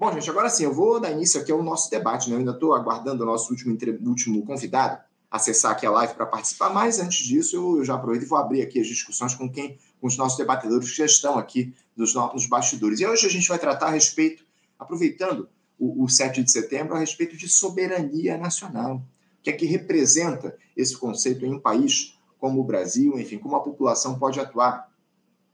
[0.00, 2.34] Bom, gente, agora sim, eu vou dar início aqui ao nosso debate, né?
[2.34, 3.76] Eu ainda estou aguardando o nosso último,
[4.06, 4.98] último convidado
[5.30, 8.38] acessar aqui a live para participar, mas antes disso eu, eu, já aproveito e vou
[8.38, 12.14] abrir aqui as discussões com quem, com os nossos debatedores que já estão aqui nos,
[12.14, 12.98] nos bastidores.
[12.98, 14.42] E hoje a gente vai tratar a respeito,
[14.78, 18.96] aproveitando o, o 7 de setembro, a respeito de soberania nacional.
[18.96, 23.54] O que é que representa esse conceito em um país como o Brasil, enfim, como
[23.54, 24.90] a população pode atuar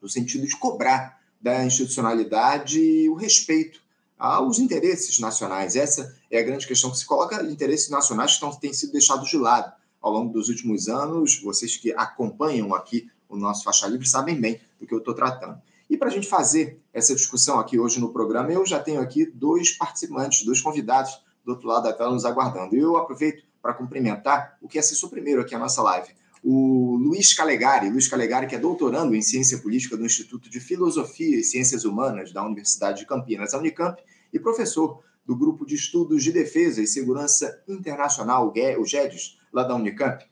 [0.00, 3.84] no sentido de cobrar da institucionalidade o respeito
[4.18, 5.76] aos interesses nacionais.
[5.76, 9.28] Essa é a grande questão que se coloca, interesses nacionais que estão, têm sido deixados
[9.28, 11.40] de lado ao longo dos últimos anos.
[11.42, 15.60] Vocês que acompanham aqui o nosso Faixa Livre sabem bem do que eu estou tratando.
[15.88, 19.26] E para a gente fazer essa discussão aqui hoje no programa, eu já tenho aqui
[19.26, 22.74] dois participantes, dois convidados do outro lado da tela nos aguardando.
[22.74, 26.08] E eu aproveito para cumprimentar o que acessou primeiro aqui a nossa live
[26.48, 31.40] o Luiz Calegari, Luiz Calegari, que é doutorando em Ciência Política do Instituto de Filosofia
[31.40, 34.00] e Ciências Humanas da Universidade de Campinas, a Unicamp,
[34.32, 39.74] e professor do Grupo de Estudos de Defesa e Segurança Internacional, o GEDES, lá da
[39.74, 40.24] Unicamp.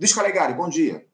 [0.00, 1.06] Luiz Calegari, bom dia.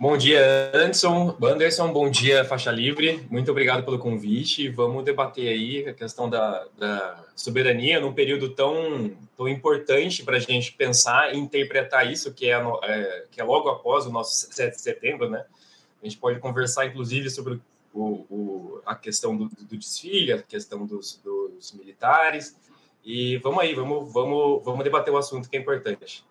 [0.00, 1.36] Bom dia, Anderson.
[1.42, 3.26] Anderson, bom dia, Faixa Livre.
[3.28, 4.68] Muito obrigado pelo convite.
[4.68, 10.38] Vamos debater aí a questão da, da soberania num período tão, tão importante para a
[10.38, 14.76] gente pensar e interpretar isso, que é, é, que é logo após o nosso 7
[14.76, 15.44] de setembro, né?
[16.00, 17.60] A gente pode conversar, inclusive, sobre
[17.92, 22.56] o, o, a questão do, do, desfile, a questão dos, dos militares.
[23.04, 26.24] E vamos aí, vamos, vamos, vamos debater o assunto que é importante.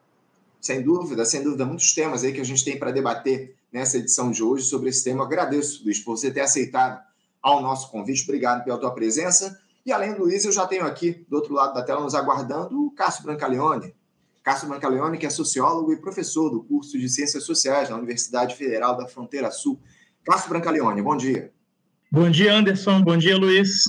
[0.68, 4.30] Sem dúvida, sem dúvida, muitos temas aí que a gente tem para debater nessa edição
[4.30, 5.24] de hoje sobre esse tema.
[5.24, 7.02] Agradeço, Luiz, por você ter aceitado
[7.42, 8.24] ao nosso convite.
[8.24, 9.58] Obrigado pela tua presença.
[9.86, 12.86] E além do Luiz, eu já tenho aqui, do outro lado da tela, nos aguardando
[12.86, 13.96] o Cássio Brancaleone.
[14.44, 18.98] Cássio Brancaleone, que é sociólogo e professor do curso de Ciências Sociais na Universidade Federal
[18.98, 19.80] da Fronteira Sul.
[20.26, 21.50] Cássio Brancaleone, bom dia.
[22.12, 23.02] Bom dia, Anderson.
[23.02, 23.86] Bom dia, Luiz.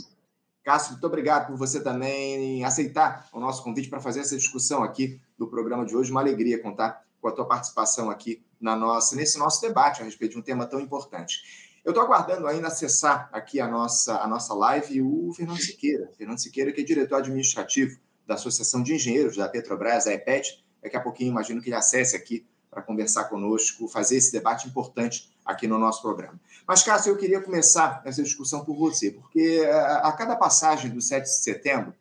[0.68, 5.18] Cássio, muito obrigado por você também aceitar o nosso convite para fazer essa discussão aqui
[5.38, 6.10] do programa de hoje.
[6.10, 10.32] Uma alegria contar com a tua participação aqui na nossa, nesse nosso debate a respeito
[10.32, 11.72] de um tema tão importante.
[11.82, 16.10] Eu estou aguardando ainda acessar aqui a nossa, a nossa live o Fernando Siqueira.
[16.18, 20.62] Fernando Siqueira, que é diretor administrativo da Associação de Engenheiros da Petrobras, a EPET.
[20.82, 25.30] Daqui a pouquinho, imagino que ele acesse aqui para conversar conosco, fazer esse debate importante
[25.44, 26.38] aqui no nosso programa.
[26.66, 31.00] Mas, Cássio, eu queria começar essa discussão por você, porque eh, a cada passagem do
[31.00, 31.94] 7 de setembro,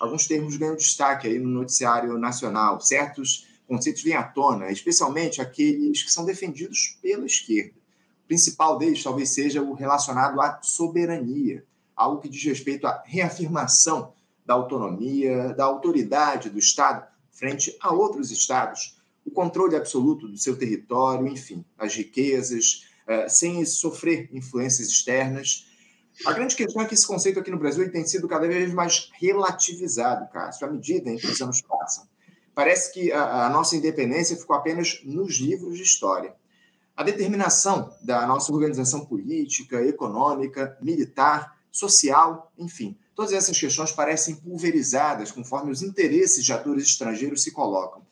[0.00, 6.02] alguns termos ganham destaque aí no noticiário nacional, certos conceitos vêm à tona, especialmente aqueles
[6.02, 7.74] que são defendidos pela esquerda.
[8.24, 14.12] O principal deles talvez seja o relacionado à soberania, algo que diz respeito à reafirmação
[14.44, 18.95] da autonomia, da autoridade do Estado frente a outros Estados
[19.26, 25.66] o controle absoluto do seu território, enfim, as riquezas, eh, sem sofrer influências externas.
[26.24, 29.10] A grande questão é que esse conceito aqui no Brasil tem sido cada vez mais
[29.20, 32.06] relativizado, Cássio, à medida em que os anos passam.
[32.54, 36.34] Parece que a, a nossa independência ficou apenas nos livros de história.
[36.96, 45.30] A determinação da nossa organização política, econômica, militar, social, enfim, todas essas questões parecem pulverizadas
[45.30, 48.02] conforme os interesses de atores estrangeiros se colocam.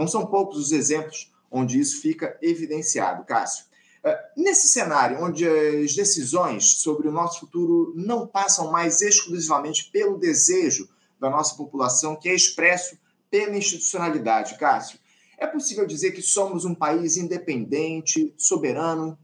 [0.00, 3.66] Não são poucos os exemplos onde isso fica evidenciado, Cássio.
[4.02, 10.16] É, nesse cenário, onde as decisões sobre o nosso futuro não passam mais exclusivamente pelo
[10.16, 10.88] desejo
[11.20, 12.96] da nossa população, que é expresso
[13.30, 14.98] pela institucionalidade, Cássio,
[15.38, 19.18] é possível dizer que somos um país independente, soberano?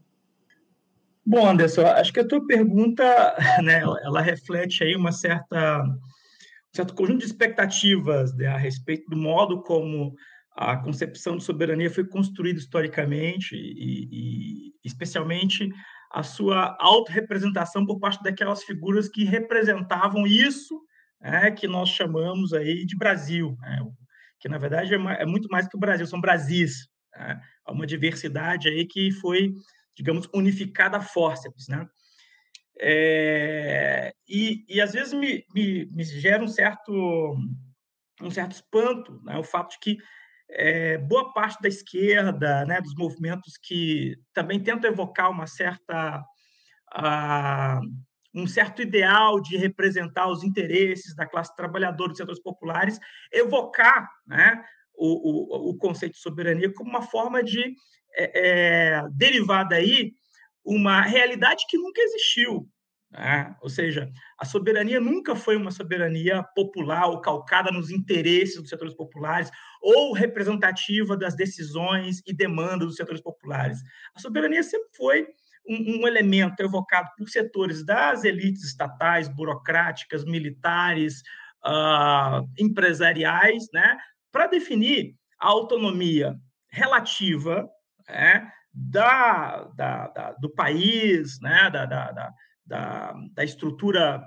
[1.25, 3.03] Bom, Anderson, acho que a tua pergunta,
[3.63, 9.17] né, ela reflete aí uma certa, um certo conjunto de expectativas né, a respeito do
[9.17, 10.15] modo como
[10.57, 15.69] a concepção de soberania foi construída historicamente e, e especialmente
[16.11, 20.81] a sua autorrepresentação por parte daquelas figuras que representavam isso
[21.21, 23.79] né, que nós chamamos aí de Brasil, né,
[24.39, 27.39] que na verdade é, é, muito mais que o Brasil, são Brasis, né,
[27.69, 29.53] uma diversidade aí que foi,
[29.95, 31.85] digamos, unificada a fórceps, né?
[32.79, 37.35] É, e, e às vezes me, me, me gera um certo
[38.21, 39.97] um certo espanto, né, o fato de que
[40.49, 46.23] é, boa parte da esquerda, né, dos movimentos que também tentam evocar uma certa
[46.95, 47.81] uh,
[48.33, 52.99] um certo ideal de representar os interesses da classe trabalhadora dos setores populares,
[53.31, 54.63] evocar né,
[54.93, 57.73] o, o, o conceito de soberania como uma forma de
[58.15, 60.13] é, é, derivar daí
[60.63, 62.69] uma realidade que nunca existiu,
[63.11, 63.55] né?
[63.61, 68.93] Ou seja, a soberania nunca foi uma soberania popular ou calcada nos interesses dos setores
[68.93, 69.49] populares
[69.81, 73.79] ou representativa das decisões e demandas dos setores populares.
[74.15, 75.27] A soberania sempre foi
[75.67, 81.21] um, um, elemento evocado por setores das elites estatais, burocráticas, militares,
[81.65, 83.97] uh, empresariais, né,
[84.31, 86.35] para definir a autonomia
[86.69, 87.67] relativa
[88.07, 92.33] né, da, da, da, do país, né, da, da, da,
[92.67, 94.21] da estrutura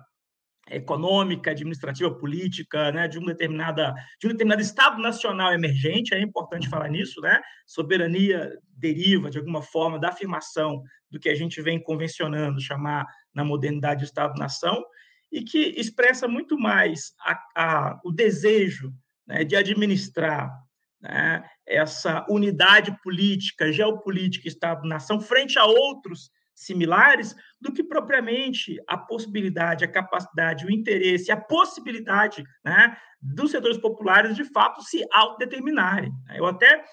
[0.70, 6.68] econômica, administrativa, política, né, de um determinada de um determinado estado nacional emergente, é importante
[6.68, 7.40] falar nisso, né?
[7.66, 13.44] Soberania deriva de alguma forma da afirmação do que a gente vem convencionando chamar na
[13.44, 14.82] modernidade de estado-nação
[15.32, 18.92] e que expressa muito mais a, a, o desejo
[19.26, 20.50] né, de administrar
[21.00, 26.30] né, essa unidade política, geopolítica, Estado-nação, frente a outros
[26.60, 33.78] similares, do que propriamente a possibilidade, a capacidade, o interesse, a possibilidade né, dos setores
[33.78, 36.12] populares de fato se autodeterminarem.
[36.34, 36.84] Eu até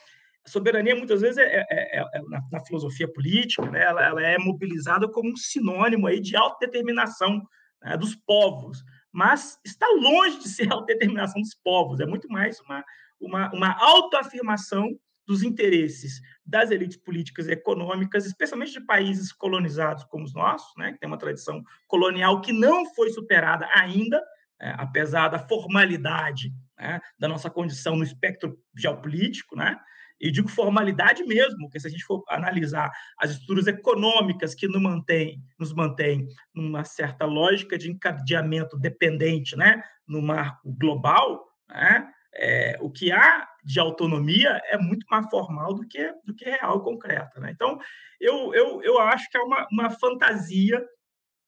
[0.45, 4.21] a soberania muitas vezes é, é, é, é na, na, filosofia política, né, ela, ela,
[4.21, 7.45] é mobilizada como um sinônimo aí de autodeterminação
[7.83, 8.81] né, dos povos,
[9.11, 12.85] mas está longe de ser a autodeterminação dos povos, é muito mais uma,
[13.19, 20.23] uma, uma autoafirmação dos interesses das elites políticas e econômicas, especialmente de países colonizados como
[20.23, 24.23] os nossos, né, que tem uma tradição colonial que não foi superada ainda,
[24.59, 29.77] é, apesar da formalidade né, da nossa condição no espectro geopolítico, né?
[30.19, 34.81] E digo formalidade mesmo, porque se a gente for analisar as estruturas econômicas que nos
[34.81, 42.77] mantêm, nos mantém numa certa lógica de encadeamento dependente, né, no marco global, né, é,
[42.79, 47.39] o que há de autonomia é muito mais formal do que, do que real, concreta.
[47.39, 47.51] Né?
[47.51, 47.77] Então,
[48.19, 50.83] eu, eu, eu acho que é uma, uma fantasia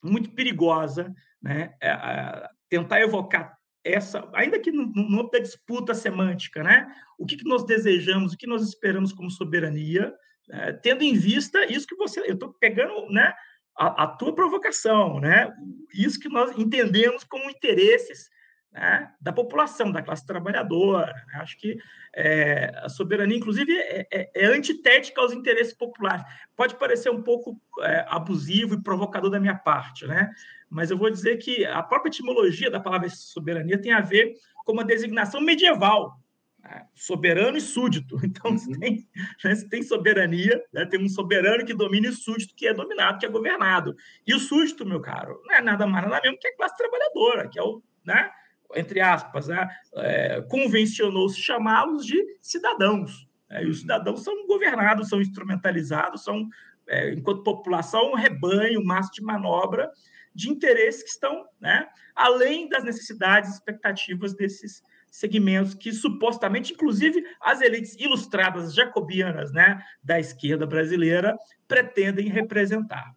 [0.04, 1.74] muito perigosa né?
[1.82, 6.94] É, é, tentar evocar essa, ainda que no, no da disputa semântica, né?
[7.18, 10.14] o que, que nós desejamos, o que nós esperamos como soberania,
[10.48, 10.74] né?
[10.74, 12.20] tendo em vista isso que você.
[12.22, 13.34] Eu estou pegando né,
[13.78, 15.50] a, a tua provocação, né?
[15.94, 18.30] isso que nós entendemos como interesses
[18.72, 21.14] né, da população, da classe trabalhadora.
[21.28, 21.34] Né?
[21.36, 21.78] Acho que
[22.16, 26.24] é, a soberania, inclusive, é, é, é, antitética aos interesses populares.
[26.56, 30.32] Pode parecer um pouco é, abusivo e provocador da minha parte, né?
[30.70, 34.34] mas eu vou dizer que a própria etimologia da palavra soberania tem a ver
[34.66, 36.20] com uma designação medieval.
[36.62, 36.86] Né?
[36.94, 38.18] Soberano e súdito.
[38.24, 38.58] Então, uhum.
[38.58, 39.08] se, tem,
[39.44, 43.18] né, se tem soberania, né, tem um soberano que domina e súdito que é dominado,
[43.18, 43.96] que é governado.
[44.28, 47.50] E o súdito, meu caro, não é nada mais nada mesmo que a classe trabalhadora,
[47.50, 48.30] que é o, né,
[48.76, 53.28] entre aspas, né, é, convencionou-se chamá-los de cidadãos.
[53.50, 56.48] Né, e os cidadãos são governados, são instrumentalizados, são,
[56.88, 59.92] é, enquanto população, um rebanho, massa de manobra
[60.34, 67.26] de interesses que estão né, além das necessidades e expectativas desses segmentos que supostamente, inclusive,
[67.42, 71.36] as elites ilustradas jacobianas né, da esquerda brasileira
[71.68, 73.16] pretendem representar.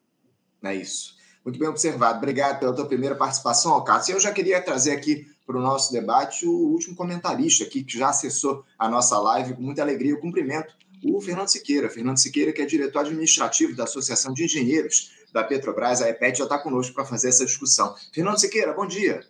[0.64, 1.16] É isso.
[1.44, 2.18] Muito bem observado.
[2.18, 4.14] Obrigado pela tua primeira participação, Alcácio.
[4.14, 8.10] Eu já queria trazer aqui para o nosso debate o último comentarista aqui, que já
[8.10, 10.12] acessou a nossa live com muita alegria.
[10.12, 10.74] Eu cumprimento
[11.04, 11.90] o Fernando Siqueira.
[11.90, 16.44] Fernando Siqueira, que é diretor administrativo da Associação de Engenheiros da Petrobras, a EPET, já
[16.44, 17.94] está conosco para fazer essa discussão.
[18.12, 19.26] Fernando Siqueira, bom dia.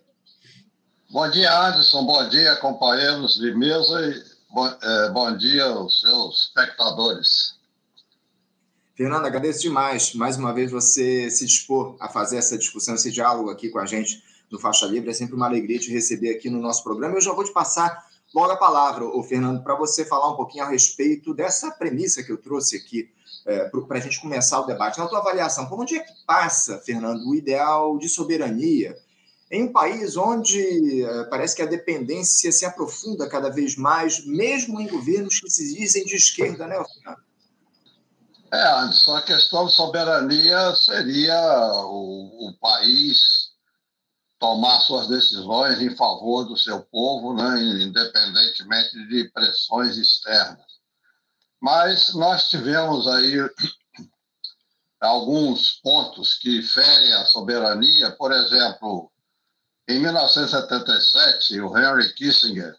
[1.09, 2.05] Bom dia, Anderson.
[2.05, 4.23] Bom dia, companheiros de mesa e
[4.53, 7.55] bom, é, bom dia aos seus espectadores.
[8.95, 13.49] Fernando, agradeço demais mais uma vez você se dispor a fazer essa discussão, esse diálogo
[13.49, 14.21] aqui com a gente
[14.53, 15.09] do Faixa Livre.
[15.09, 17.15] É sempre uma alegria te receber aqui no nosso programa.
[17.15, 20.63] Eu já vou te passar logo a palavra, o Fernando, para você falar um pouquinho
[20.63, 23.09] a respeito dessa premissa que eu trouxe aqui
[23.45, 24.99] é, para a gente começar o debate.
[24.99, 28.95] Na tua avaliação, por onde é que passa, Fernando, o ideal de soberania
[29.51, 34.79] em um país onde é, parece que a dependência se aprofunda cada vez mais, mesmo
[34.79, 37.23] em governos que se dizem de esquerda, né, Fernando?
[38.51, 41.39] É, Anderson, a questão soberania seria
[41.85, 43.42] o, o país
[44.43, 50.65] tomar suas decisões em favor do seu povo, né, independentemente de pressões externas.
[51.61, 53.37] Mas nós tivemos aí
[54.99, 59.09] alguns pontos que ferem a soberania, por exemplo,
[59.87, 62.75] em 1977, o Henry Kissinger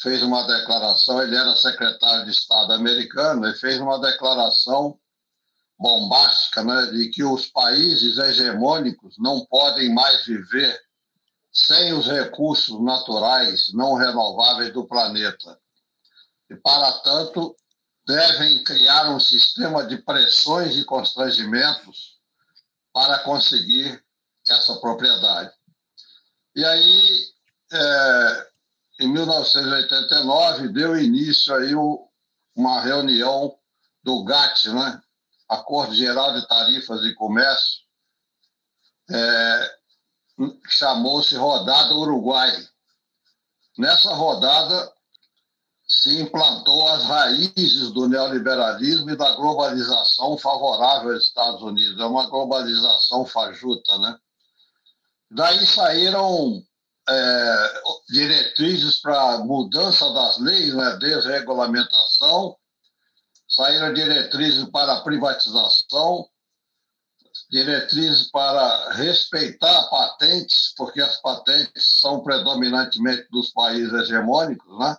[0.00, 4.98] fez uma declaração, ele era secretário de Estado americano, e fez uma declaração
[5.80, 10.78] bombástica né, de que os países hegemônicos não podem mais viver
[11.50, 15.58] sem os recursos naturais não renováveis do planeta.
[16.50, 17.56] E, para tanto,
[18.06, 22.18] devem criar um sistema de pressões e constrangimentos
[22.92, 24.04] para conseguir
[24.48, 25.50] essa propriedade.
[26.54, 27.26] E aí,
[27.72, 28.48] é,
[29.00, 31.72] em 1989, deu início aí
[32.54, 33.56] uma reunião
[34.02, 35.00] do GATT, né?
[35.50, 37.80] Acordo Geral de Tarifas e Comércio,
[39.10, 39.78] é,
[40.68, 42.52] chamou-se Rodada Uruguai.
[43.76, 44.92] Nessa rodada
[45.84, 52.00] se implantou as raízes do neoliberalismo e da globalização favorável aos Estados Unidos.
[52.00, 54.16] É uma globalização fajuta, né?
[55.32, 56.62] Daí saíram
[57.08, 60.96] é, diretrizes para mudança das leis, né?
[60.98, 62.56] desregulamentação,
[63.50, 66.28] saíram diretrizes para privatização,
[67.50, 74.96] diretrizes para respeitar patentes, porque as patentes são predominantemente dos países hegemônicos, né?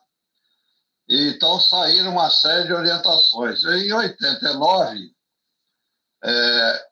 [1.08, 3.63] Então saíram uma série de orientações.
[3.65, 5.13] Em 89,
[6.24, 6.88] é,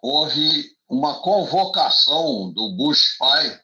[0.00, 3.60] houve uma convocação do Bush pai,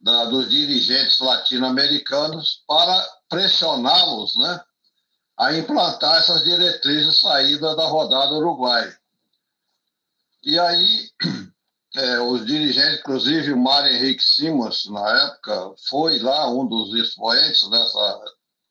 [0.00, 4.64] da, dos dirigentes latino-americanos, para pressioná-los né,
[5.36, 8.94] a implantar essas diretrizes saída da rodada Uruguai.
[10.42, 11.08] E aí,
[11.96, 17.68] é, os dirigentes, inclusive o Mário Henrique Simas, na época, foi lá um dos expoentes
[17.68, 18.24] dessa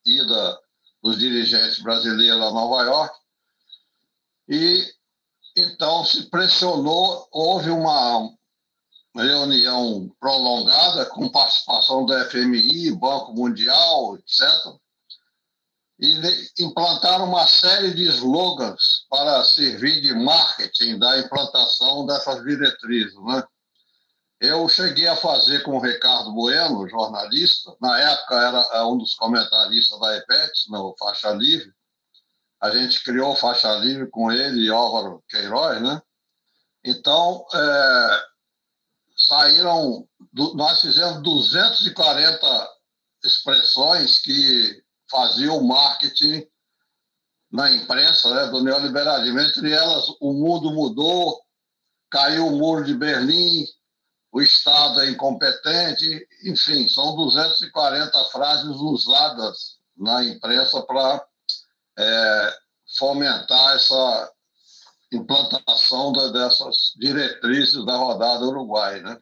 [0.06, 0.60] ida
[1.02, 3.16] dos dirigentes brasileiros a Nova York.
[4.48, 4.94] E
[5.56, 8.30] então se pressionou, houve uma
[9.16, 14.83] reunião prolongada com participação do FMI, Banco Mundial, etc
[16.00, 23.16] e implantaram uma série de slogans para servir de marketing da implantação dessas diretrizes.
[23.24, 23.44] Né?
[24.40, 29.14] Eu cheguei a fazer com o Ricardo Bueno, jornalista, na época era é, um dos
[29.16, 31.72] comentaristas da EPET, no Faixa Livre.
[32.60, 36.02] A gente criou Faixa Livre com ele e Álvaro Queiroz, né?
[36.84, 38.24] Então, é,
[39.16, 42.70] saíram, nós fizemos 240
[43.24, 44.83] expressões que
[45.14, 46.46] fazia o marketing
[47.52, 49.40] na imprensa né, do neoliberalismo.
[49.40, 51.40] Entre elas, o mundo mudou,
[52.10, 53.64] caiu o muro de Berlim,
[54.32, 61.24] o Estado é incompetente, enfim, são 240 frases usadas na imprensa para
[62.00, 62.58] é,
[62.98, 64.34] fomentar essa
[65.12, 69.00] implantação da, dessas diretrizes da rodada Uruguai.
[69.02, 69.20] Né?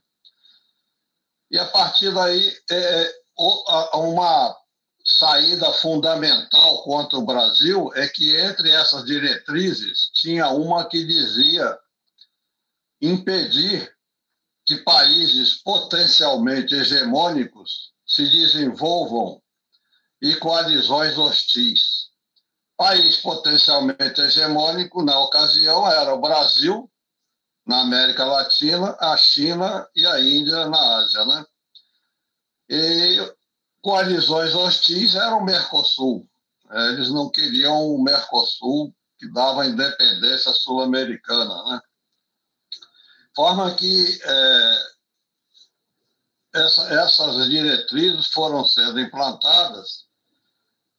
[1.51, 4.55] E a partir daí, é, é uma
[5.03, 11.77] saída fundamental contra o Brasil é que entre essas diretrizes tinha uma que dizia
[13.01, 13.91] impedir
[14.65, 19.41] que países potencialmente hegemônicos se desenvolvam
[20.21, 22.09] e coalizões hostis.
[22.77, 26.91] País potencialmente hegemônico, na ocasião, era o Brasil,
[27.65, 31.25] na América Latina, a China e a Índia na Ásia.
[31.25, 31.45] Né?
[32.69, 33.33] E
[33.81, 36.27] coalizões hostis era o Mercosul.
[36.71, 41.63] É, eles não queriam o Mercosul, que dava independência sul-americana.
[41.63, 41.81] Né?
[43.35, 44.83] Forma que é,
[46.53, 50.05] essa, essas diretrizes foram sendo implantadas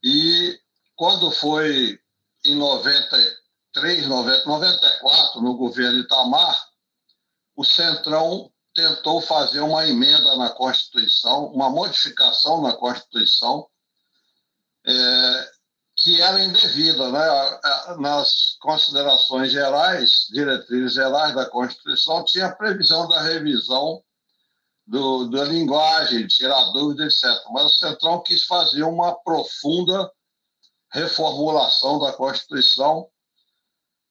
[0.03, 0.59] e
[0.97, 1.99] quando foi
[2.45, 6.69] em 93, 90, 94, no governo Itamar,
[7.55, 13.67] o Centrão tentou fazer uma emenda na Constituição, uma modificação na Constituição,
[14.87, 15.51] é,
[15.97, 17.11] que era indevida.
[17.11, 17.61] Né?
[17.99, 24.03] Nas considerações gerais, diretrizes gerais da Constituição, tinha a previsão da revisão
[24.87, 27.25] do, da linguagem, tirar dúvida, etc.
[27.53, 30.11] Mas o Centrão quis fazer uma profunda
[30.91, 33.09] reformulação da Constituição.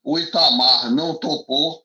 [0.03, 1.83] O Itamar não topou,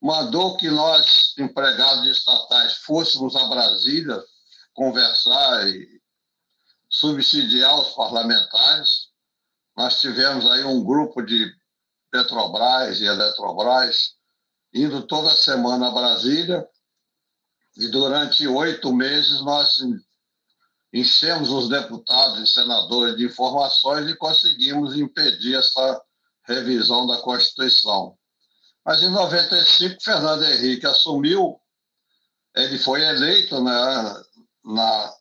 [0.00, 4.22] mandou que nós, empregados estatais, fôssemos a Brasília
[4.72, 6.00] conversar e
[6.88, 9.08] subsidiar os parlamentares.
[9.76, 11.52] Nós tivemos aí um grupo de
[12.10, 14.16] Petrobras e Eletrobras
[14.72, 16.66] indo toda semana a Brasília
[17.76, 19.78] e durante oito meses nós
[20.92, 26.02] enchemos os deputados e senadores de informações e conseguimos impedir essa
[26.44, 28.17] revisão da Constituição.
[28.88, 31.60] Mas em 95, Fernando Henrique assumiu,
[32.56, 33.70] ele foi eleito né,
[34.64, 35.14] na,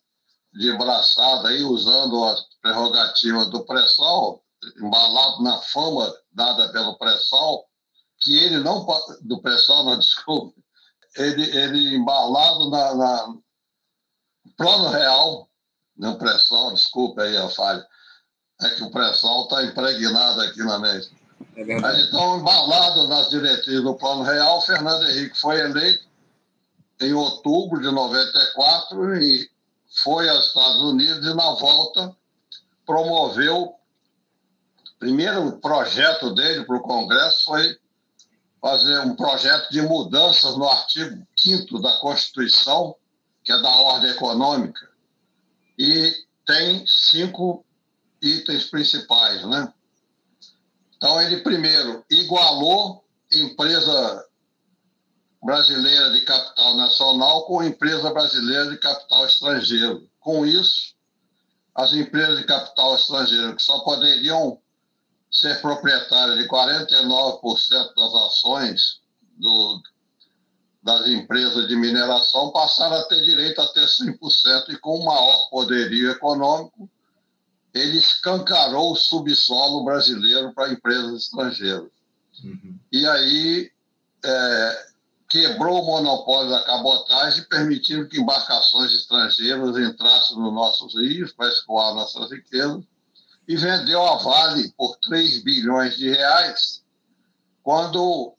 [0.54, 4.42] de braçada, aí, usando a prerrogativa do pré-sal,
[4.78, 7.66] embalado na fama dada pelo pré-sal,
[8.22, 8.88] que ele não.
[9.24, 10.64] do pré-sal, não, desculpe,
[11.18, 13.36] ele, ele embalado na, na
[14.56, 15.50] plano real,
[15.98, 17.86] no pré-sal, desculpe aí a falha,
[18.62, 21.17] é que o pré-sal está impregnado aqui na mesa.
[21.58, 26.06] É Mas então, embalado nas diretrizes do Plano Real, Fernando Henrique foi eleito
[27.02, 29.50] em outubro de 94 e
[30.04, 32.16] foi aos Estados Unidos e, na volta,
[32.86, 33.74] promoveu
[35.00, 37.78] primeiro projeto dele para o Congresso foi
[38.62, 42.96] fazer um projeto de mudanças no artigo 5 da Constituição,
[43.44, 44.90] que é da ordem econômica,
[45.78, 46.12] e
[46.46, 47.64] tem cinco
[48.22, 49.72] itens principais, né?
[50.98, 54.26] Então, ele primeiro igualou empresa
[55.44, 60.10] brasileira de capital nacional com empresa brasileira de capital estrangeiro.
[60.20, 60.96] Com isso,
[61.76, 64.60] as empresas de capital estrangeiro que só poderiam
[65.32, 69.02] ser proprietárias de 49% das ações
[69.38, 69.82] do,
[70.82, 76.10] das empresas de mineração passaram a ter direito a ter 100% e com maior poderio
[76.12, 76.90] econômico,
[77.78, 81.90] ele escancarou o subsolo brasileiro para empresas estrangeiras.
[82.44, 82.80] Uhum.
[82.92, 83.72] E aí
[84.24, 84.86] é,
[85.30, 91.94] quebrou o monopólio da cabotagem, permitindo que embarcações estrangeiras entrassem nos nossos rios para escoar
[91.94, 92.84] nossas riquezas,
[93.48, 96.84] e vendeu a Vale por 3 bilhões de reais,
[97.64, 98.34] quando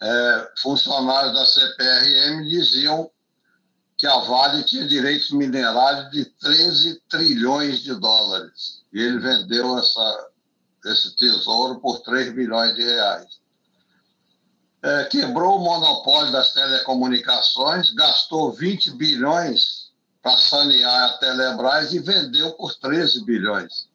[0.00, 3.10] é, funcionários da CPRM diziam
[3.98, 8.84] que a Vale tinha direitos minerários de 13 trilhões de dólares.
[8.92, 10.28] E ele vendeu essa,
[10.86, 13.40] esse tesouro por 3 bilhões de reais.
[14.80, 19.88] É, quebrou o monopólio das telecomunicações, gastou 20 bilhões
[20.22, 23.88] para sanear a Telebrás e vendeu por 13 bilhões.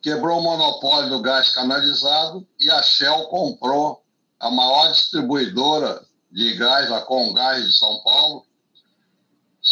[0.00, 4.00] Quebrou o monopólio do gás canalizado e a Shell comprou
[4.38, 8.46] a maior distribuidora de gás, a Congás de São Paulo,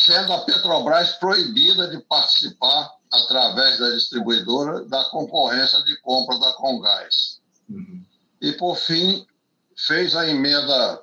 [0.01, 7.41] sendo a Petrobras proibida de participar, através da distribuidora, da concorrência de compra da Congás.
[7.69, 8.05] Uhum.
[8.41, 9.27] E, por fim,
[9.77, 11.03] fez a emenda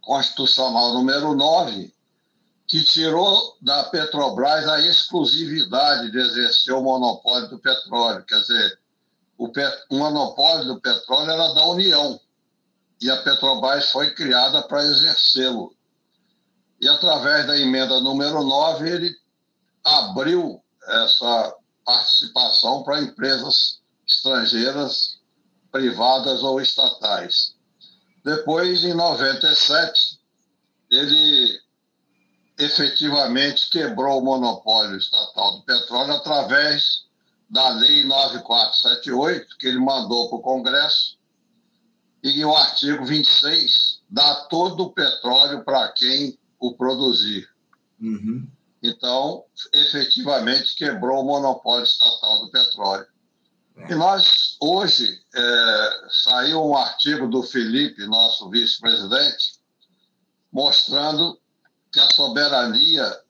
[0.00, 1.94] constitucional número 9,
[2.66, 8.24] que tirou da Petrobras a exclusividade de exercer o monopólio do petróleo.
[8.24, 8.78] Quer dizer,
[9.38, 9.84] o, pet...
[9.90, 12.20] o monopólio do petróleo era da União
[13.00, 15.74] e a Petrobras foi criada para exercê-lo
[16.80, 19.14] e através da emenda número 9, ele
[19.84, 25.18] abriu essa participação para empresas estrangeiras,
[25.70, 27.54] privadas ou estatais.
[28.24, 30.18] Depois, em 97,
[30.90, 31.60] ele
[32.58, 37.04] efetivamente quebrou o monopólio estatal do petróleo através
[37.48, 41.18] da Lei 9478, que ele mandou para o Congresso,
[42.22, 47.48] e o artigo 26 dá todo o petróleo para quem o produzir.
[48.00, 48.46] Uhum.
[48.82, 53.06] Então, efetivamente, quebrou o monopólio estatal do petróleo.
[53.76, 53.92] É.
[53.92, 59.58] E nós, hoje, é, saiu um artigo do Felipe, nosso vice-presidente,
[60.52, 61.38] mostrando
[61.92, 63.20] que a soberania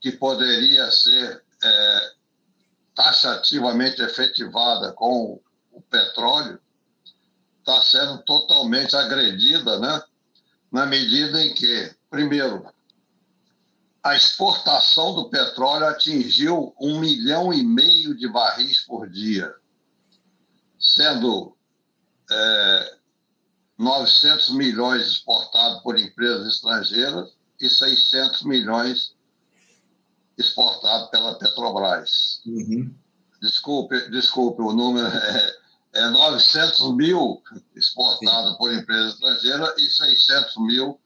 [0.00, 2.12] que poderia ser é,
[2.94, 5.40] taxativamente efetivada com
[5.72, 6.60] o petróleo
[7.58, 10.02] está sendo totalmente agredida, né?
[10.70, 12.66] na medida em que, primeiro,
[14.02, 19.54] a exportação do petróleo atingiu um milhão e meio de barris por dia,
[20.78, 21.56] sendo
[22.30, 22.96] é,
[23.76, 29.14] 900 milhões exportados por empresas estrangeiras e 600 milhões
[30.36, 32.40] exportados pela Petrobras.
[32.46, 32.94] Uhum.
[33.42, 35.56] Desculpe, desculpe, o número é,
[35.94, 37.42] é 900 mil
[37.74, 41.00] exportados por empresa estrangeira e 600 mil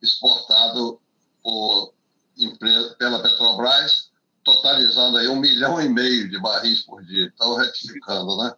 [0.00, 0.98] exportados
[1.42, 1.95] por
[2.36, 4.10] empresa, pela Petrobras,
[4.44, 7.26] totalizando aí um milhão e meio de barris por dia.
[7.26, 8.54] Estão retificando, né?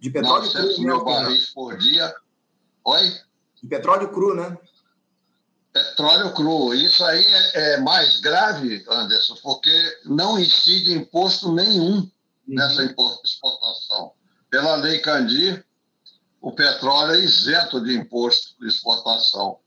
[0.00, 1.04] De petróleo 900 cru, mil né?
[1.04, 2.14] barris por dia.
[2.84, 3.20] Oi?
[3.62, 4.56] De petróleo cru, né?
[5.72, 6.72] Petróleo cru.
[6.74, 12.10] Isso aí é, é mais grave, Anderson, porque não incide imposto nenhum uhum.
[12.46, 12.82] nessa
[13.24, 14.12] exportação.
[14.48, 15.66] Pela lei Candir,
[16.40, 19.58] o petróleo é isento de imposto de exportação.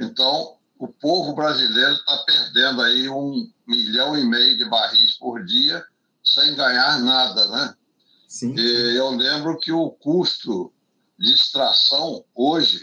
[0.00, 5.84] Então, o povo brasileiro está perdendo aí um milhão e meio de barris por dia
[6.24, 7.74] sem ganhar nada, né?
[8.26, 8.52] Sim.
[8.58, 10.72] E eu lembro que o custo
[11.16, 12.80] de extração hoje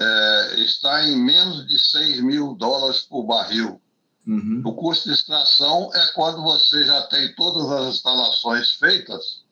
[0.00, 3.78] é, está em menos de 6 mil dólares por barril.
[4.26, 4.62] Uhum.
[4.64, 9.44] O custo de extração é quando você já tem todas as instalações feitas,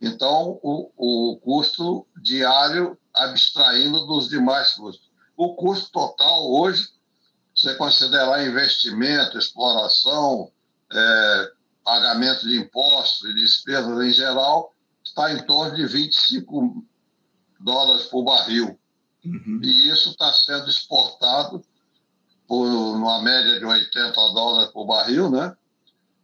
[0.00, 6.88] então o, o custo diário abstraindo dos demais custos o custo total hoje,
[7.54, 10.50] você considerar investimento, exploração,
[10.92, 11.52] é,
[11.84, 14.72] pagamento de impostos e despesas em geral,
[15.04, 16.84] está em torno de 25
[17.60, 18.78] dólares por barril.
[19.24, 19.60] Uhum.
[19.62, 21.64] E isso está sendo exportado
[22.46, 25.56] por uma média de 80 dólares por barril, né?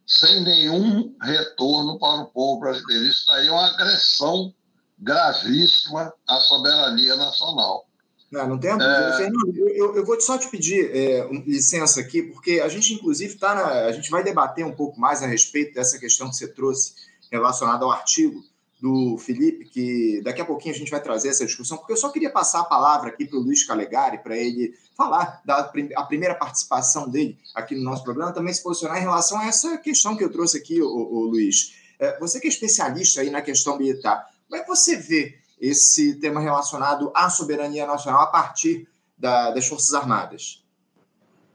[0.09, 3.05] sem nenhum retorno para o povo brasileiro.
[3.05, 4.51] Isso aí é uma agressão
[4.97, 7.87] gravíssima à soberania nacional.
[8.31, 8.85] Não, não tem dúvida.
[8.85, 9.17] É...
[9.17, 13.55] Fernando, eu, eu, vou só te pedir é, licença aqui, porque a gente, inclusive, tá
[13.55, 16.93] na, a gente vai debater um pouco mais a respeito dessa questão que você trouxe
[17.31, 18.43] relacionada ao artigo
[18.81, 22.09] do Felipe, que daqui a pouquinho a gente vai trazer essa discussão, porque eu só
[22.09, 26.33] queria passar a palavra aqui para o Luiz Calegari, para ele falar da a primeira
[26.33, 30.23] participação dele aqui no nosso programa, também se posicionar em relação a essa questão que
[30.23, 31.75] eu trouxe aqui, o, o Luiz.
[31.99, 36.15] É, você que é especialista aí na questão militar, como é que você vê esse
[36.19, 40.63] tema relacionado à soberania nacional a partir da, das Forças Armadas?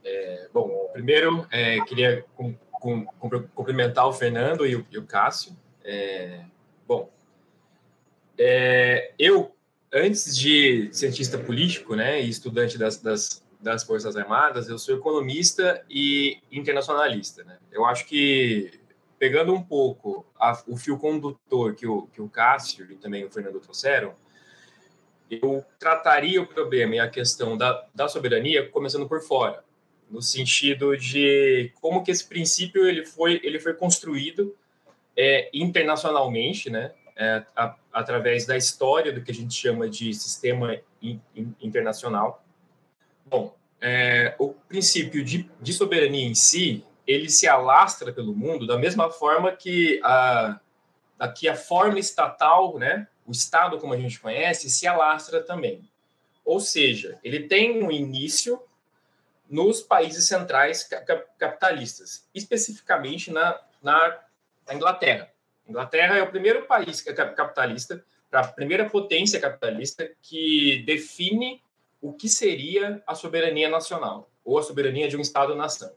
[0.04, 3.06] É, bom, primeiro é, queria com, com,
[3.54, 5.56] cumprimentar o Fernando e o, e o Cássio.
[5.82, 6.44] É,
[6.86, 7.10] bom,
[8.38, 9.54] é, eu,
[9.92, 15.82] antes de cientista político né, e estudante das, das, das Forças Armadas, eu sou economista
[15.88, 17.44] e internacionalista.
[17.44, 17.58] Né?
[17.72, 18.78] Eu acho que
[19.18, 23.30] pegando um pouco a, o fio condutor que o, que o Cássio e também o
[23.30, 24.14] Fernando trouxeram,
[25.30, 29.64] eu trataria o problema e a questão da, da soberania começando por fora,
[30.10, 34.54] no sentido de como que esse princípio ele foi, ele foi construído
[35.16, 40.78] é, internacionalmente, né, é, a, através da história do que a gente chama de sistema
[41.00, 42.44] in, in, internacional.
[43.26, 48.78] Bom, é, o princípio de, de soberania em si, ele se alastra pelo mundo da
[48.78, 50.60] mesma forma que a,
[51.36, 55.88] que a forma estatal, né, o Estado como a gente conhece, se alastra também.
[56.44, 58.60] Ou seja, ele tem um início
[59.48, 60.88] nos países centrais
[61.38, 64.18] capitalistas, especificamente na, na,
[64.66, 65.30] na Inglaterra.
[65.66, 71.62] A Inglaterra é o primeiro país capitalista, a primeira potência capitalista que define
[72.00, 75.92] o que seria a soberania nacional ou a soberania de um Estado-nação.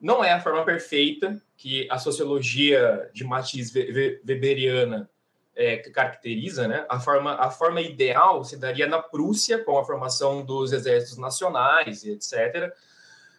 [0.00, 5.10] Não é a forma perfeita que a sociologia de matiz weberiana
[5.56, 6.86] é, caracteriza, né?
[6.88, 12.04] A forma, a forma ideal se daria na Prússia, com a formação dos exércitos nacionais
[12.04, 12.72] etc.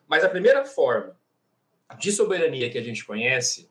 [0.05, 1.15] Mas a primeira forma
[1.97, 3.69] de soberania que a gente conhece,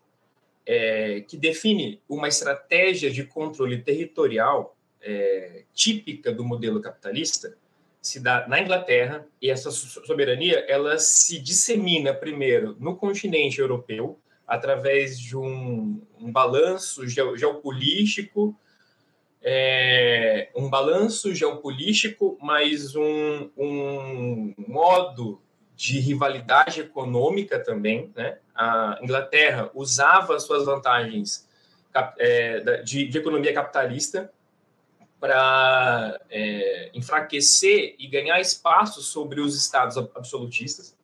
[0.64, 7.56] é, que define uma estratégia de controle territorial é, típica do modelo capitalista,
[8.00, 15.18] se dá na Inglaterra e essa soberania ela se dissemina primeiro no continente europeu através
[15.18, 18.58] de um, um balanço geopolítico
[19.42, 25.40] é, um balanço geopolítico mais um, um modo
[25.76, 28.38] de rivalidade econômica também né?
[28.54, 31.48] A Inglaterra usava suas vantagens
[32.18, 34.32] é, de, de economia capitalista
[35.20, 40.96] para é, enfraquecer e ganhar espaço sobre os estados absolutistas.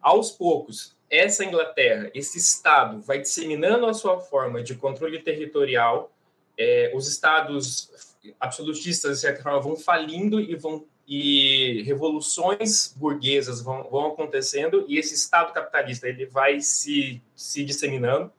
[0.00, 6.10] Aos poucos, essa Inglaterra, esse estado, vai disseminando a sua forma de controle territorial.
[6.56, 13.82] É, os estados absolutistas, de certa forma, vão falindo e vão e revoluções burguesas vão,
[13.90, 18.32] vão acontecendo e esse estado capitalista ele vai se, se disseminando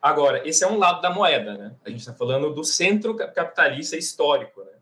[0.00, 1.74] Agora, esse é um lado da moeda, né?
[1.84, 4.72] A gente está falando do centro capitalista histórico, né?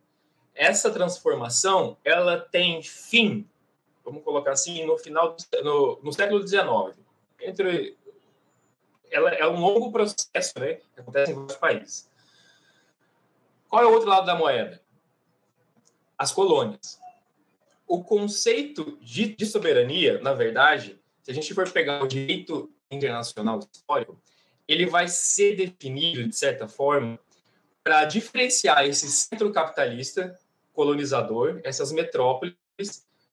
[0.55, 3.49] Essa transformação, ela tem fim,
[4.05, 6.99] vamos colocar assim, no final do, no, no século XIX.
[7.41, 7.97] Entre,
[9.11, 10.75] ela é um longo processo, né?
[10.95, 12.11] Que acontece em vários países.
[13.69, 14.83] Qual é o outro lado da moeda?
[16.17, 17.01] As colônias.
[17.87, 23.59] O conceito de, de soberania, na verdade, se a gente for pegar o direito internacional
[23.73, 24.21] histórico,
[24.69, 27.19] ele vai ser definido, de certa forma,
[27.83, 30.39] para diferenciar esse centro capitalista
[30.73, 32.55] colonizador, essas metrópoles,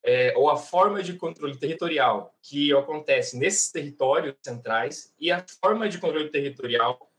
[0.04, 5.88] é, ou a forma de controle territorial que acontece nesses territórios centrais e a forma
[5.88, 7.10] de controle territorial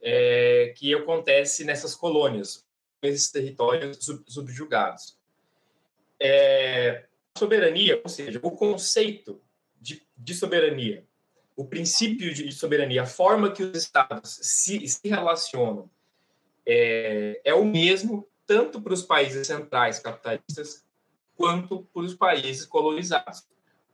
[0.00, 2.64] é, que acontece nessas colônias,
[3.02, 5.18] nesses territórios sub subjugados.
[6.20, 7.04] É,
[7.36, 9.40] soberania, ou seja, o conceito
[9.80, 11.04] de, de soberania
[11.56, 15.88] o princípio de soberania, a forma que os estados se, se relacionam,
[16.66, 20.84] é, é o mesmo tanto para os países centrais capitalistas
[21.36, 23.44] quanto para os países colonizados.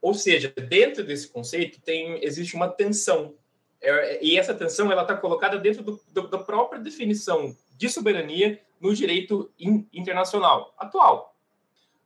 [0.00, 3.34] Ou seja, dentro desse conceito tem existe uma tensão
[3.80, 8.60] é, e essa tensão ela está colocada dentro do, do, da própria definição de soberania
[8.78, 11.34] no direito in, internacional atual.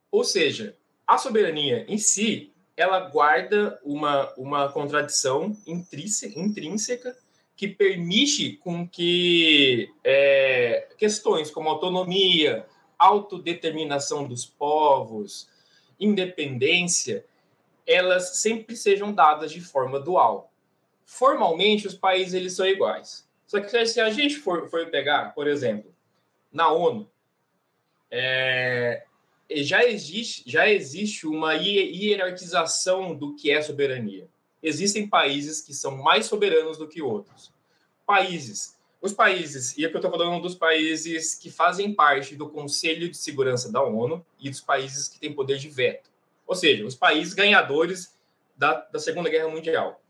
[0.09, 7.17] Ou seja, a soberania em si ela guarda uma, uma contradição intrínseca
[7.55, 12.65] que permite com que é, questões como autonomia,
[12.99, 15.49] autodeterminação dos povos,
[15.99, 17.25] independência,
[17.87, 20.51] elas sempre sejam dadas de forma dual.
[21.05, 23.25] formalmente, os países eles são iguais.
[23.45, 25.93] Só que se a gente for, for pegar, por exemplo,
[26.51, 27.07] na ONU,
[28.09, 29.05] é,
[29.51, 34.27] já, existe, já existe uma hierarquização do que é soberania.
[34.61, 37.51] Existem países que são mais soberanos do que outros.
[38.05, 38.75] Países.
[39.01, 43.17] Os países, e aqui eu estou falando dos países que fazem parte do Conselho de
[43.17, 46.09] Segurança da ONU e dos países que têm poder de veto.
[46.47, 48.15] Ou seja, os países ganhadores
[48.57, 50.01] da, da Segunda Guerra Mundial.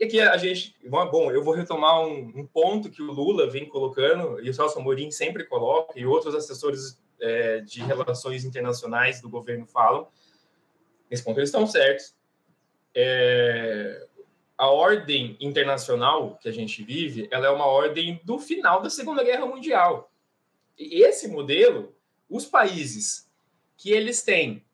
[0.00, 3.68] E aqui a gente, bom, eu vou retomar um, um ponto que o Lula vem
[3.68, 9.28] colocando, e o Celso Amorim sempre coloca, e outros assessores é, de relações internacionais do
[9.28, 10.08] governo falam.
[11.10, 12.14] Nesse ponto eles estão certos.
[12.94, 14.06] É,
[14.56, 19.24] a ordem internacional que a gente vive, ela é uma ordem do final da Segunda
[19.24, 20.12] Guerra Mundial.
[20.78, 21.94] E esse modelo,
[22.28, 23.30] os países
[23.76, 24.64] que eles têm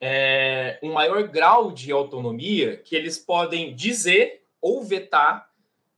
[0.00, 5.50] é, um maior grau de autonomia, que eles podem dizer ou vetar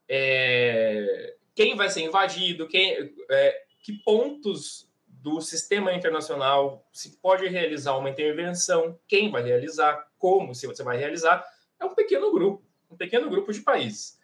[0.08, 4.90] é, quem vai ser invadido, quem, é, que pontos
[5.22, 10.96] do sistema internacional se pode realizar uma intervenção, quem vai realizar, como se você vai
[10.98, 11.46] realizar,
[11.78, 14.18] é um pequeno grupo, um pequeno grupo de países.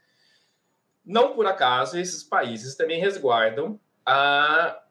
[1.04, 4.82] Não por acaso esses países também resguardam a,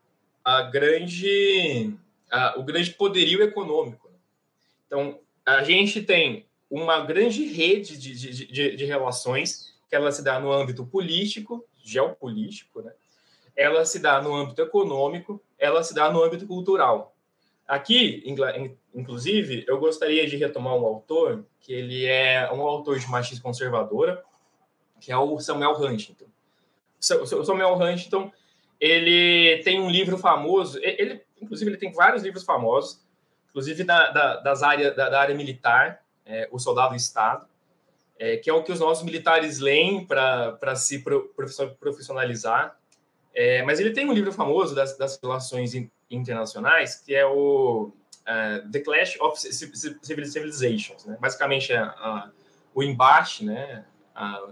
[0.44, 1.94] a grande,
[2.32, 4.10] a, o grande poderio econômico.
[4.88, 10.24] Então, a gente tem uma grande rede de, de, de, de, relações que ela se
[10.24, 12.94] dá no âmbito político, geopolítico, né?
[13.58, 17.16] Ela se dá no âmbito econômico, ela se dá no âmbito cultural.
[17.68, 18.24] Aqui,
[18.94, 24.24] inclusive, eu gostaria de retomar um autor, que ele é um autor de machis conservadora,
[25.02, 26.28] que é o Samuel Huntington.
[27.22, 28.32] O Samuel Huntington,
[28.80, 33.02] ele tem um livro famoso, ele, inclusive, ele tem vários livros famosos,
[33.50, 37.48] inclusive da, da, das áreas, da, da área militar, é, O Soldado Estado,
[38.20, 41.04] é, que é o que os nossos militares leem para se
[41.80, 42.78] profissionalizar.
[43.38, 45.72] É, mas ele tem um livro famoso das, das relações
[46.10, 47.92] internacionais, que é o
[48.24, 51.06] uh, The Clash of Civilizations.
[51.06, 51.16] Né?
[51.22, 52.32] Basicamente, é a,
[52.74, 53.86] o embate, né?
[54.16, 54.50] a,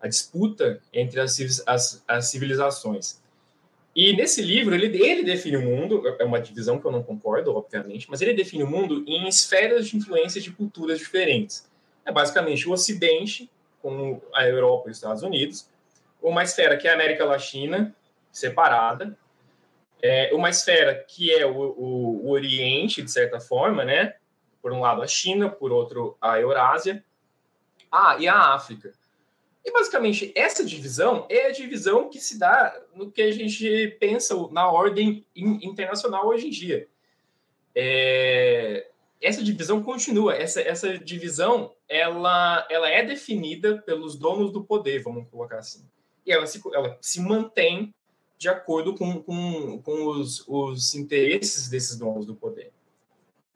[0.00, 3.22] a disputa entre as, as, as civilizações.
[3.94, 7.54] E nesse livro, ele, ele define o mundo, é uma divisão que eu não concordo,
[7.54, 11.70] obviamente, mas ele define o mundo em esferas de influência de culturas diferentes.
[12.04, 13.48] É basicamente o Ocidente,
[13.80, 15.70] como a Europa e os Estados Unidos,
[16.22, 17.94] uma esfera que é a América Latina,
[18.30, 19.18] separada,
[20.00, 24.14] é uma esfera que é o, o, o Oriente, de certa forma, né?
[24.60, 27.04] Por um lado a China, por outro a Eurásia,
[27.90, 28.92] ah, e a África.
[29.64, 34.34] E basicamente essa divisão é a divisão que se dá no que a gente pensa
[34.50, 36.88] na ordem internacional hoje em dia.
[37.74, 38.88] É,
[39.20, 40.34] essa divisão continua.
[40.34, 45.86] Essa, essa divisão ela, ela é definida pelos donos do poder, vamos colocar assim.
[46.26, 47.94] E ela se, ela se mantém
[48.38, 52.72] de acordo com, com, com os, os interesses desses donos do poder.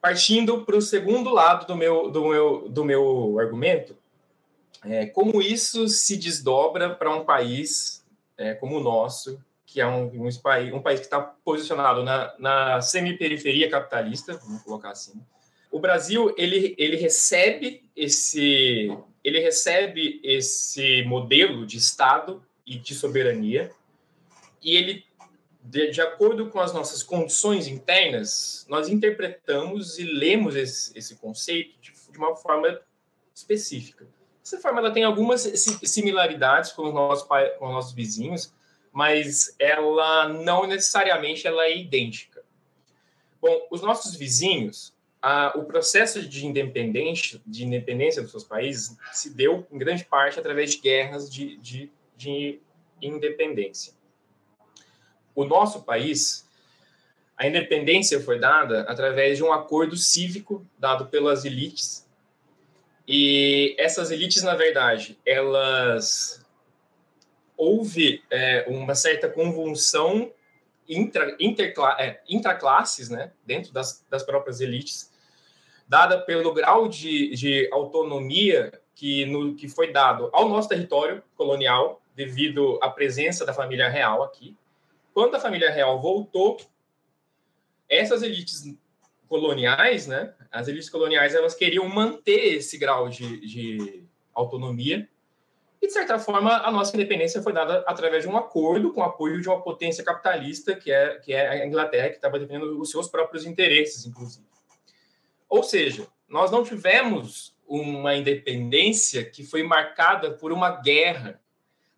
[0.00, 3.96] Partindo para o segundo lado do meu, do meu, do meu argumento,
[4.84, 8.04] é, como isso se desdobra para um país
[8.38, 12.80] é, como o nosso, que é um, um, um país que está posicionado na, na
[12.80, 15.20] semi-periferia capitalista, vamos colocar assim.
[15.70, 23.70] O Brasil ele, ele recebe esse ele recebe esse modelo de Estado e de soberania
[24.62, 25.06] e ele
[25.68, 31.74] de, de acordo com as nossas condições internas, nós interpretamos e lemos esse, esse conceito
[31.80, 32.80] de, de uma forma
[33.34, 34.06] específica.
[34.42, 35.42] Essa forma ela tem algumas
[35.82, 37.26] similaridades com os nossos,
[37.58, 38.54] com os nossos vizinhos,
[38.92, 42.44] mas ela não necessariamente ela é idêntica.
[43.42, 49.30] Bom, os nossos vizinhos, a, o processo de independência, de independência dos seus países se
[49.30, 52.60] deu em grande parte através de guerras de, de, de
[53.00, 53.92] independência.
[55.34, 56.48] O nosso país,
[57.36, 62.06] a independência foi dada através de um acordo cívico dado pelas elites
[63.06, 66.44] e essas elites, na verdade, elas
[67.56, 70.30] houve é, uma certa convulsão
[70.88, 75.12] intra, intercla, é, intraclasses, né, dentro das, das próprias elites,
[75.88, 82.02] dada pelo grau de, de autonomia que, no, que foi dado ao nosso território colonial,
[82.16, 84.56] devido à presença da família real aqui.
[85.12, 86.56] Quando a família real voltou,
[87.88, 88.74] essas elites
[89.28, 95.08] coloniais, né, as elites coloniais elas queriam manter esse grau de, de autonomia
[95.80, 99.04] e, de certa forma, a nossa independência foi dada através de um acordo com o
[99.04, 102.90] apoio de uma potência capitalista, que é, que é a Inglaterra, que estava defendendo os
[102.90, 104.46] seus próprios interesses, inclusive.
[105.48, 111.40] Ou seja, nós não tivemos uma independência que foi marcada por uma guerra.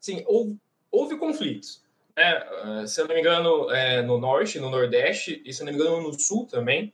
[0.00, 0.56] Sim, houve,
[0.90, 1.82] houve conflitos.
[2.16, 2.86] Né?
[2.86, 5.78] Se eu não me engano, é, no norte, no nordeste, e se eu não me
[5.78, 6.92] engano, no sul também.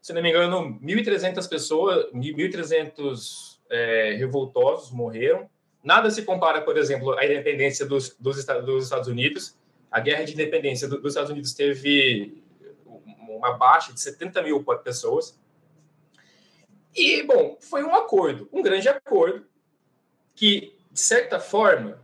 [0.00, 5.48] Se eu não me engano, 1.300 pessoas, 1.300 é, revoltosos morreram.
[5.82, 9.56] Nada se compara, por exemplo, à independência dos, dos, dos Estados Unidos.
[9.90, 12.42] A guerra de independência dos Estados Unidos teve
[13.28, 15.38] uma baixa de 70 mil pessoas.
[16.94, 19.46] E, bom, foi um acordo, um grande acordo,
[20.34, 22.00] que, de certa forma,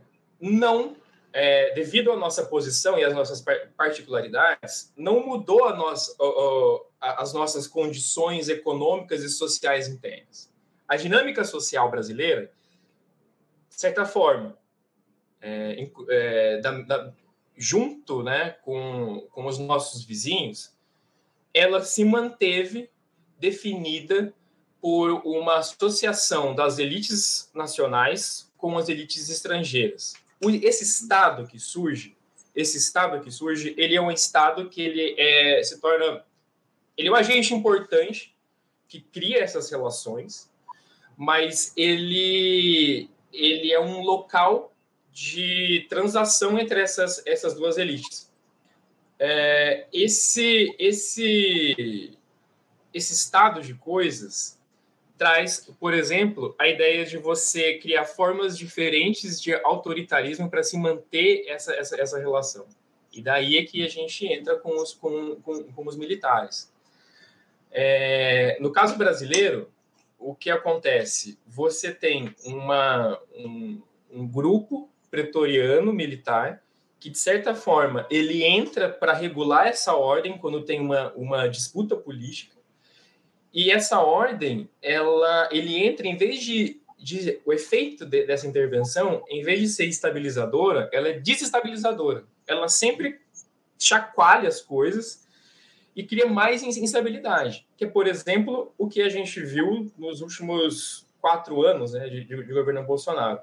[0.51, 0.95] não,
[1.31, 3.43] é, devido à nossa posição e às nossas
[3.77, 6.15] particularidades, não mudou a nossa,
[6.99, 10.51] as nossas condições econômicas e sociais internas.
[10.87, 12.51] A dinâmica social brasileira,
[13.69, 14.57] de certa forma,
[15.41, 17.13] é, é, da, da,
[17.55, 20.75] junto né, com, com os nossos vizinhos,
[21.53, 22.89] ela se manteve
[23.39, 24.33] definida
[24.81, 30.21] por uma associação das elites nacionais com as elites estrangeiras.
[30.49, 32.15] Esse estado que surge,
[32.55, 36.23] esse estado que surge, ele é um estado que ele é, se torna,
[36.97, 38.35] ele é um agente importante
[38.87, 40.51] que cria essas relações,
[41.17, 44.71] mas ele ele é um local
[45.11, 48.31] de transação entre essas essas duas elites.
[49.19, 52.17] É, esse esse
[52.93, 54.59] esse estado de coisas
[55.17, 61.45] traz, por exemplo, a ideia de você criar formas diferentes de autoritarismo para se manter
[61.47, 62.65] essa, essa, essa relação.
[63.11, 66.71] E daí é que a gente entra com os, com, com, com os militares.
[67.71, 69.71] É, no caso brasileiro,
[70.17, 71.37] o que acontece?
[71.45, 76.63] Você tem uma, um, um grupo pretoriano militar
[76.99, 81.95] que, de certa forma, ele entra para regular essa ordem quando tem uma, uma disputa
[81.95, 82.62] política
[83.53, 89.23] e essa ordem, ela, ele entra em vez de, de o efeito de, dessa intervenção,
[89.29, 92.25] em vez de ser estabilizadora, ela é desestabilizadora.
[92.47, 93.21] Ela sempre
[93.77, 95.27] chacoalha as coisas
[95.95, 97.67] e cria mais instabilidade.
[97.77, 102.25] Que é, por exemplo, o que a gente viu nos últimos quatro anos né, de,
[102.25, 103.39] de, governo Bolsonaro.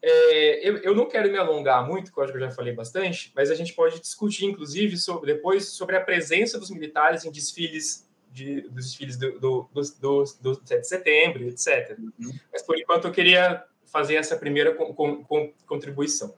[0.00, 2.72] É, eu, eu, não quero me alongar muito, que eu acho que eu já falei
[2.72, 7.30] bastante, mas a gente pode discutir, inclusive, sobre, depois sobre a presença dos militares em
[7.30, 11.98] desfiles de, dos desfiles do, do, do, do, 7 de setembro, etc.
[11.98, 12.32] Uhum.
[12.52, 16.34] Mas, por enquanto, eu queria fazer essa primeira com, com, com contribuição.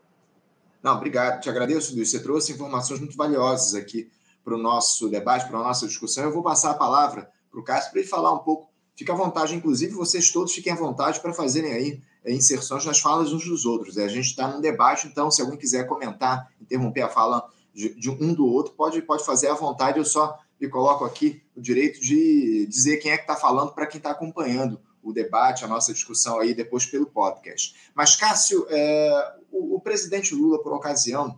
[0.83, 1.41] Não, obrigado.
[1.41, 2.11] Te agradeço, Luiz.
[2.11, 4.11] Você trouxe informações muito valiosas aqui
[4.43, 6.25] para o nosso debate, para a nossa discussão.
[6.25, 8.69] Eu vou passar a palavra para o Cássio para ele falar um pouco.
[8.97, 13.01] Fica à vontade, inclusive, vocês todos fiquem à vontade para fazerem aí é, inserções nas
[13.01, 13.97] falas uns dos outros.
[13.97, 18.11] A gente está num debate, então, se alguém quiser comentar, interromper a fala de, de
[18.11, 19.99] um do outro, pode, pode fazer à vontade.
[19.99, 23.85] Eu só me coloco aqui o direito de dizer quem é que está falando para
[23.85, 27.75] quem está acompanhando o debate, a nossa discussão aí depois pelo podcast.
[27.93, 31.37] Mas, Cássio, é, o, o, presidente Lula, por ocasião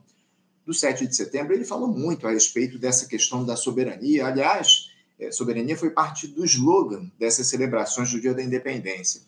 [0.67, 4.27] do 7 de setembro, ele falou muito a respeito dessa questão da soberania.
[4.27, 9.23] Aliás, é, soberania foi parte do slogan dessas celebrações do Dia da Independência.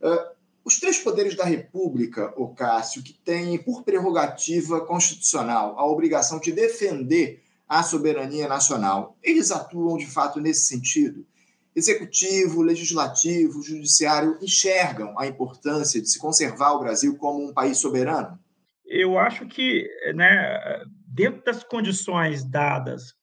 [0.00, 0.32] É,
[0.64, 6.52] os três poderes da República, o Cássio, que têm por prerrogativa constitucional a obrigação de
[6.52, 9.16] defender à soberania nacional.
[9.22, 11.26] Eles atuam de fato nesse sentido?
[11.74, 18.38] Executivo, legislativo, judiciário enxergam a importância de se conservar o Brasil como um país soberano?
[18.84, 23.14] Eu acho que, né, dentro das condições dadas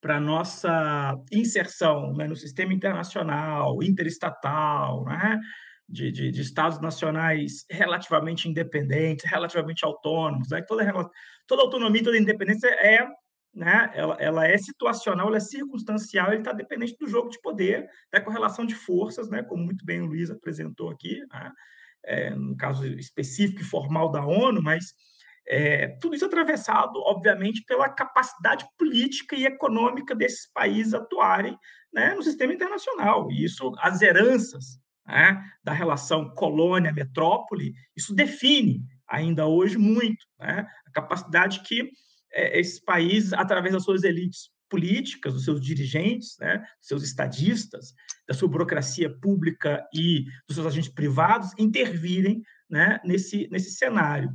[0.00, 5.40] para nossa inserção né, no sistema internacional, interestatal, né,
[5.88, 10.84] de, de, de, estados nacionais relativamente independentes, relativamente autônomos, né, toda,
[11.48, 13.04] toda autonomia, toda independência é
[13.56, 17.88] né, ela, ela é situacional, ela é circunstancial, ele está dependente do jogo de poder,
[18.12, 21.52] da correlação de forças, né, como muito bem o Luiz apresentou aqui, né,
[22.04, 24.92] é, no caso específico e formal da ONU, mas
[25.48, 31.56] é, tudo isso atravessado, obviamente, pela capacidade política e econômica desses países atuarem
[31.92, 33.30] né, no sistema internacional.
[33.30, 40.90] E isso, as heranças né, da relação colônia-metrópole, isso define ainda hoje muito né, a
[40.90, 41.90] capacidade que
[42.32, 47.94] é, esses países, através das suas elites políticas, dos seus dirigentes, né, dos seus estadistas,
[48.28, 54.30] da sua burocracia pública e dos seus agentes privados, intervirem né, nesse, nesse cenário.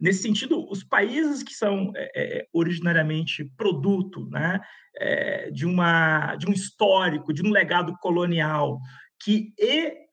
[0.00, 4.60] Nesse sentido, os países que são é, é originariamente produto né,
[4.96, 8.78] é, de, uma, de um histórico, de um legado colonial
[9.22, 9.52] que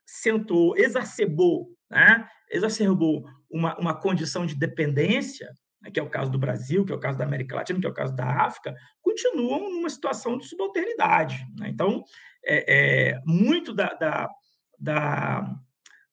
[0.08, 5.52] acentuou, exacerbou, né, exacerbou uma, uma condição de dependência,
[5.90, 7.90] que é o caso do Brasil, que é o caso da América Latina, que é
[7.90, 11.46] o caso da África, continuam numa situação de subalternidade.
[11.58, 11.70] Né?
[11.70, 12.04] Então,
[12.46, 14.30] é, é, muito da, da,
[14.80, 15.56] da,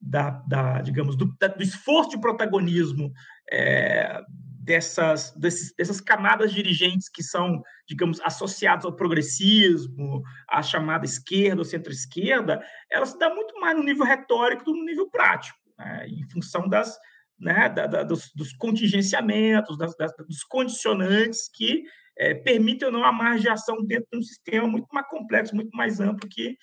[0.01, 3.13] da, da digamos, do, da, do, esforço de protagonismo
[3.51, 4.23] é,
[4.69, 11.65] dessas, desses, dessas camadas dirigentes que são, digamos, associadas ao progressismo, à chamada esquerda ou
[11.65, 16.07] centro-esquerda, ela se dá muito mais no nível retórico do que no nível prático, né?
[16.09, 16.99] em função das,
[17.39, 21.85] né, da, da, dos, dos, contingenciamentos, das, das, dos condicionantes que
[22.17, 26.01] é, permitem ou não a margeação dentro de um sistema muito mais complexo, muito mais
[26.01, 26.57] amplo que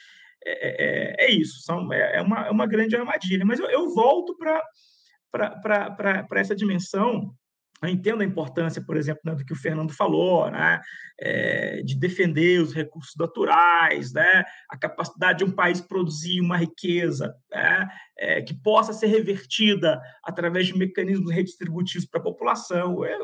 [0.46, 3.46] é, é, é isso, são, é, é, uma, é uma grande armadilha.
[3.46, 7.34] Mas eu, eu volto para essa dimensão
[7.82, 10.82] eu entendo a importância, por exemplo, né, do que o Fernando falou, né,
[11.20, 17.36] é, de defender os recursos naturais, né, a capacidade de um país produzir uma riqueza
[17.52, 23.04] né, é, que possa ser revertida através de mecanismos redistributivos para a população.
[23.04, 23.18] É,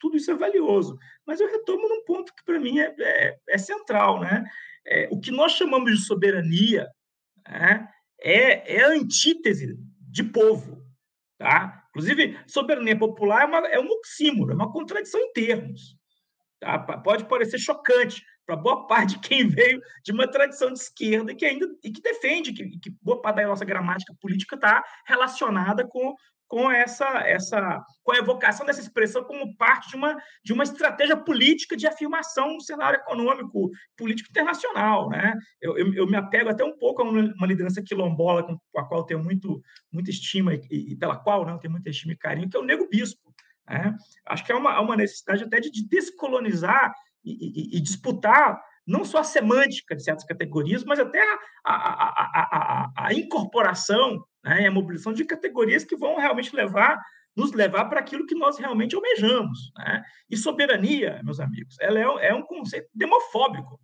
[0.00, 0.98] tudo isso é valioso.
[1.26, 4.20] Mas eu retomo num ponto que, para mim, é, é, é, central.
[4.20, 4.44] Né?
[4.86, 6.88] É, o que nós chamamos de soberania
[7.48, 7.88] né,
[8.20, 10.84] é, é a antítese de povo.
[11.38, 11.77] Tá?
[11.98, 15.96] Inclusive, soberania popular é, uma, é um oxímoro, é uma contradição em termos.
[16.60, 16.78] Tá?
[16.78, 21.34] Pode parecer chocante para boa parte de quem veio de uma tradição de esquerda e
[21.34, 25.84] que ainda e que defende que, que boa parte da nossa gramática política está relacionada
[25.86, 26.14] com
[26.48, 31.16] com essa, essa com a evocação dessa expressão como parte de uma, de uma estratégia
[31.16, 35.10] política de afirmação no cenário econômico, político internacional.
[35.10, 35.34] Né?
[35.60, 39.04] Eu, eu, eu me apego até um pouco a uma, liderança quilombola com, a qual
[39.04, 39.60] tenho muito,
[39.92, 42.60] muita estima e, e pela qual não né, tenho muita estima e carinho, que é
[42.60, 43.34] o Nego Bispo.
[43.68, 43.94] Né?
[44.26, 49.04] Acho que é uma, uma necessidade até de, de descolonizar e, e, e disputar não
[49.04, 51.20] só a semântica de certas categorias, mas até
[51.62, 56.98] a, a, a, a incorporação né, e a mobilização de categorias que vão realmente levar
[57.36, 59.70] nos levar para aquilo que nós realmente almejamos.
[59.76, 60.02] Né?
[60.28, 63.78] E soberania, meus amigos, ela é, é um conceito demofóbico.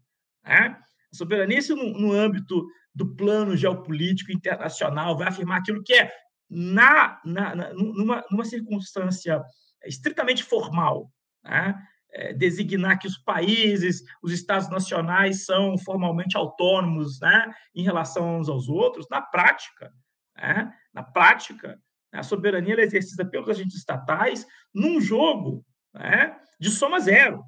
[0.44, 0.76] Né?
[1.12, 6.10] Soberania, se no, no, âmbito do plano geopolítico internacional, vai afirmar aquilo que é,
[6.50, 9.40] na, na, na numa, numa circunstância
[9.86, 11.08] estritamente formal,
[11.44, 11.80] né?
[12.14, 18.48] É, designar que os países, os estados nacionais são formalmente autônomos né, em relação uns
[18.48, 19.92] aos outros, na prática,
[20.36, 21.78] né, na prática,
[22.12, 27.42] a soberania é exercida pelos agentes estatais num jogo né, de soma zero,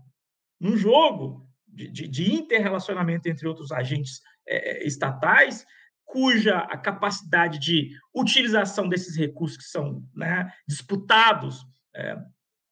[0.61, 5.65] num jogo de, de, de interrelacionamento entre outros agentes é, estatais,
[6.05, 11.65] cuja a capacidade de utilização desses recursos que são né, disputados
[11.95, 12.17] é,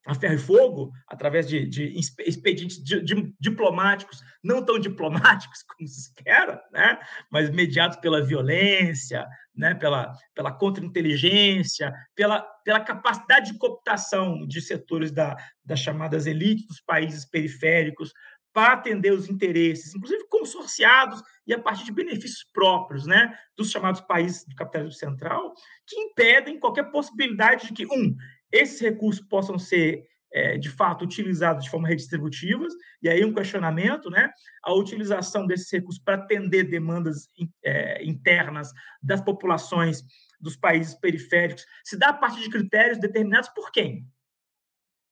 [0.06, 5.88] a ferro e fogo, através de, de expedientes de, de, diplomáticos, não tão diplomáticos como
[5.88, 6.98] se espera, né?
[7.30, 9.74] mas mediados pela violência, né?
[9.74, 16.80] pela, pela contra-inteligência, pela, pela capacidade de cooptação de setores da, das chamadas elites dos
[16.80, 18.12] países periféricos
[18.54, 23.36] para atender os interesses, inclusive consorciados e a partir de benefícios próprios né?
[23.56, 25.52] dos chamados países do capitalismo central,
[25.84, 28.14] que impedem qualquer possibilidade de que, um,
[28.50, 32.66] esses recursos possam ser, é, de fato, utilizados de forma redistributiva,
[33.02, 34.30] e aí um questionamento, né?
[34.62, 37.28] A utilização desses recursos para atender demandas
[37.64, 38.72] é, internas
[39.02, 40.02] das populações
[40.40, 44.06] dos países periféricos se dá a partir de critérios determinados por quem?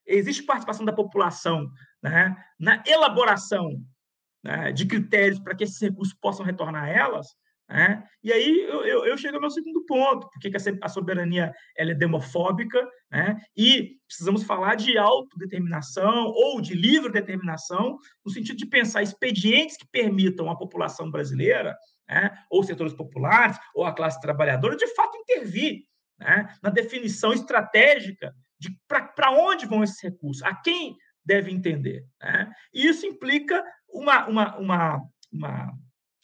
[0.07, 1.71] Existe participação da população
[2.03, 3.83] né, na elaboração
[4.43, 7.29] né, de critérios para que esses recursos possam retornar a elas?
[7.73, 8.05] Né?
[8.23, 10.53] E aí eu, eu, eu, chego ao meu segundo ponto, porque
[10.83, 13.41] a soberania ela é demofóbica, né?
[13.57, 19.87] e precisamos falar de autodeterminação ou de livre determinação, no sentido de pensar expedientes que
[19.91, 21.75] permitam à população brasileira,
[22.07, 22.31] né?
[22.51, 25.81] ou setores populares, ou a classe trabalhadora, de fato intervir
[26.19, 26.55] né?
[26.63, 30.95] na definição estratégica de para onde vão esses recursos, a quem
[31.25, 32.05] deve entender.
[32.21, 32.53] Né?
[32.75, 35.03] E isso implica uma, uma, uma,
[35.33, 35.73] uma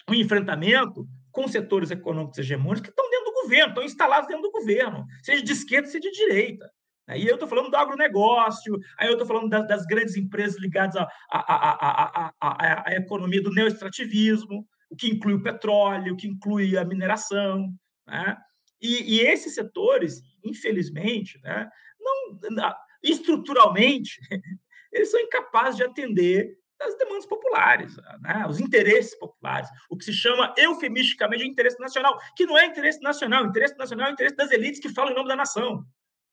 [0.09, 1.07] um enfrentamento
[1.39, 5.41] com setores econômicos hegemônicos que estão dentro do governo, estão instalados dentro do governo, seja
[5.41, 6.68] de esquerda, seja de direita.
[7.07, 7.20] Né?
[7.20, 10.97] E eu estou falando do agronegócio, aí eu estou falando das, das, grandes empresas ligadas
[10.97, 16.76] à, à, à, à, economia do neoextrativismo, o que inclui o petróleo, o que inclui
[16.76, 17.72] a mineração.
[18.05, 18.36] Né?
[18.82, 21.70] E, e, esses setores, infelizmente, né,
[22.01, 24.18] não, estruturalmente,
[24.93, 28.47] eles são incapazes de atender das demandas populares, né?
[28.49, 33.01] os interesses populares, o que se chama eufemisticamente de interesse nacional, que não é interesse
[33.03, 35.85] nacional, interesse nacional é interesse das elites que falam em nome da nação.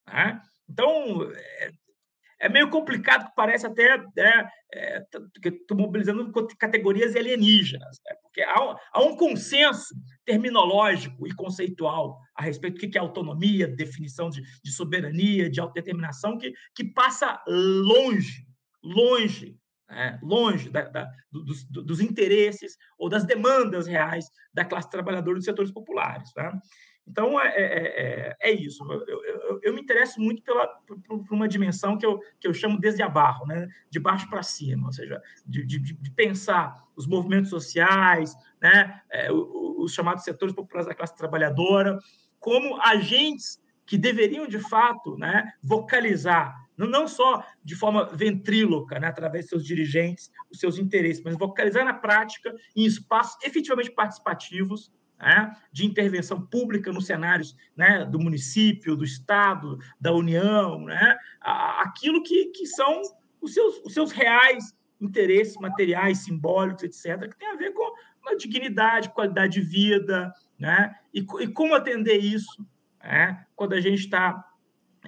[0.06, 0.40] Né?
[0.68, 1.72] Então, é,
[2.38, 5.02] é, meio complicado, parece até é, é,
[5.44, 8.14] estou mobilizando categorias alienígenas, né?
[8.22, 9.94] porque há, há, um consenso
[10.24, 16.38] terminológico e conceitual a respeito do que é autonomia, definição de, de soberania, de autodeterminação,
[16.38, 18.46] que, que passa longe,
[18.82, 19.56] longe
[19.88, 20.18] né?
[20.22, 25.70] longe da, da, dos, dos, interesses ou das demandas reais da classe trabalhadora dos setores
[25.70, 26.32] populares.
[26.36, 26.52] Né?
[27.06, 28.84] Então, é, é, é, é isso.
[28.90, 32.54] Eu, eu, eu, me interesso muito pela, por, por, uma dimensão que eu, que eu
[32.54, 33.68] chamo desde abaixo, né?
[33.90, 39.00] de baixo para cima, ou seja, de, de, de, pensar os movimentos sociais, né?
[39.10, 41.98] É, os chamados setores populares da classe trabalhadora,
[42.40, 49.44] como agentes que deveriam, de fato, né, vocalizar, não só de forma ventríloca, né, através
[49.44, 55.56] de seus dirigentes, os seus interesses, mas vocalizar na prática em espaços efetivamente participativos, né,
[55.72, 62.46] de intervenção pública nos cenários né, do município, do Estado, da União, né, aquilo que,
[62.46, 63.00] que são
[63.40, 67.94] os seus, os seus reais interesses materiais, simbólicos, etc., que tem a ver com
[68.28, 72.66] a dignidade, qualidade de vida, né, e, e como atender isso
[73.02, 74.44] né, quando a gente está,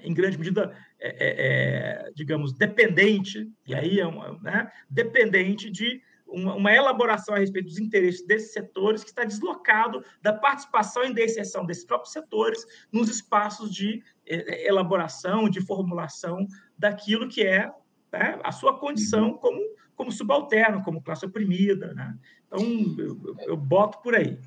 [0.02, 6.02] em grande medida, é, é, é, digamos, dependente, e aí é uma, né, dependente de
[6.26, 11.14] uma, uma, elaboração a respeito dos interesses desses setores que está deslocado da participação e
[11.14, 16.46] da exceção desses próprios setores nos espaços de é, é, elaboração, de formulação
[16.76, 17.70] daquilo que é
[18.12, 19.38] né, a sua condição uhum.
[19.38, 19.60] como,
[19.96, 21.94] como subalterno, como classe oprimida.
[21.94, 22.14] Né?
[22.46, 22.60] Então,
[22.98, 24.38] eu, eu boto por aí.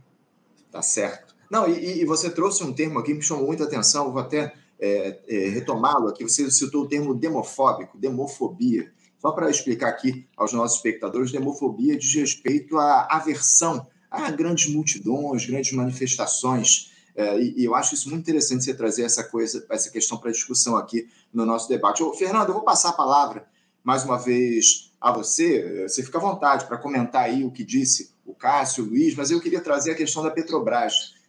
[0.70, 1.36] Tá certo.
[1.50, 4.54] Não, e, e, você trouxe um termo aqui que me chamou muita atenção, vou até
[4.82, 6.24] é, é, retomá-lo aqui.
[6.24, 8.92] Você citou o termo demofóbico, demofobia.
[9.20, 15.46] Só para explicar aqui aos nossos espectadores, demofobia diz respeito à aversão a grandes multidões,
[15.46, 16.92] grandes manifestações.
[17.16, 20.76] É, e, eu acho isso muito interessante você trazer essa coisa, essa questão para discussão
[20.76, 22.02] aqui no nosso debate.
[22.02, 23.46] Ô, Fernando, eu vou passar a palavra
[23.84, 25.88] mais uma vez a você.
[25.88, 29.30] Você fica à vontade para comentar aí o que disse o Cássio, o Luiz, mas
[29.30, 31.21] eu queria trazer a questão da Petrobras é,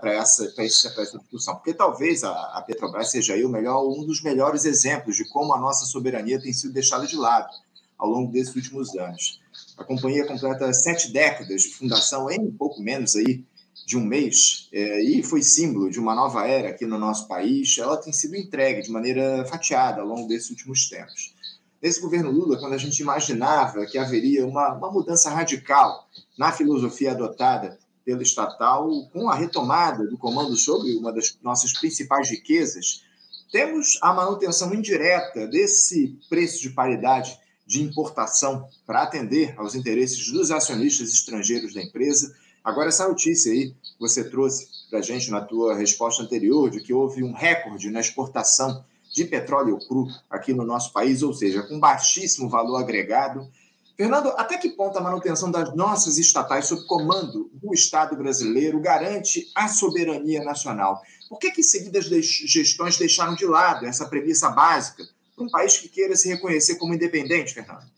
[0.00, 4.04] para essa, essa, essa discussão, porque talvez a, a, Petrobras seja aí o melhor, um
[4.04, 7.48] dos melhores exemplos de como a nossa soberania tem sido deixada de lado
[7.96, 9.40] ao longo desses últimos anos.
[9.78, 13.42] A companhia completa sete décadas de fundação em pouco menos aí
[13.86, 17.78] de um mês é, e foi símbolo de uma nova era aqui no nosso país.
[17.78, 21.34] Ela tem sido entregue de maneira fatiada ao longo desses últimos tempos.
[21.80, 27.12] Nesse governo Lula, quando a gente imaginava que haveria uma, uma mudança radical na filosofia
[27.12, 33.04] adotada pelo estatal com a retomada do comando sobre uma das nossas principais riquezas,
[33.50, 37.36] temos a manutenção indireta desse preço de paridade
[37.66, 42.32] de importação para atender aos interesses dos acionistas estrangeiros da empresa.
[42.62, 46.80] Agora, essa notícia aí que você trouxe para a gente na tua resposta anterior, de
[46.80, 51.62] que houve um recorde na exportação de petróleo cru aqui no nosso país, ou seja,
[51.64, 53.48] com baixíssimo valor agregado,
[53.96, 59.50] Fernando, até que ponto a manutenção das nossas estatais sob comando do Estado brasileiro garante
[59.54, 61.02] a soberania nacional?
[61.28, 65.88] Por que, que seguidas gestões deixaram de lado essa premissa básica para um país que
[65.88, 67.90] queira se reconhecer como independente, Fernando?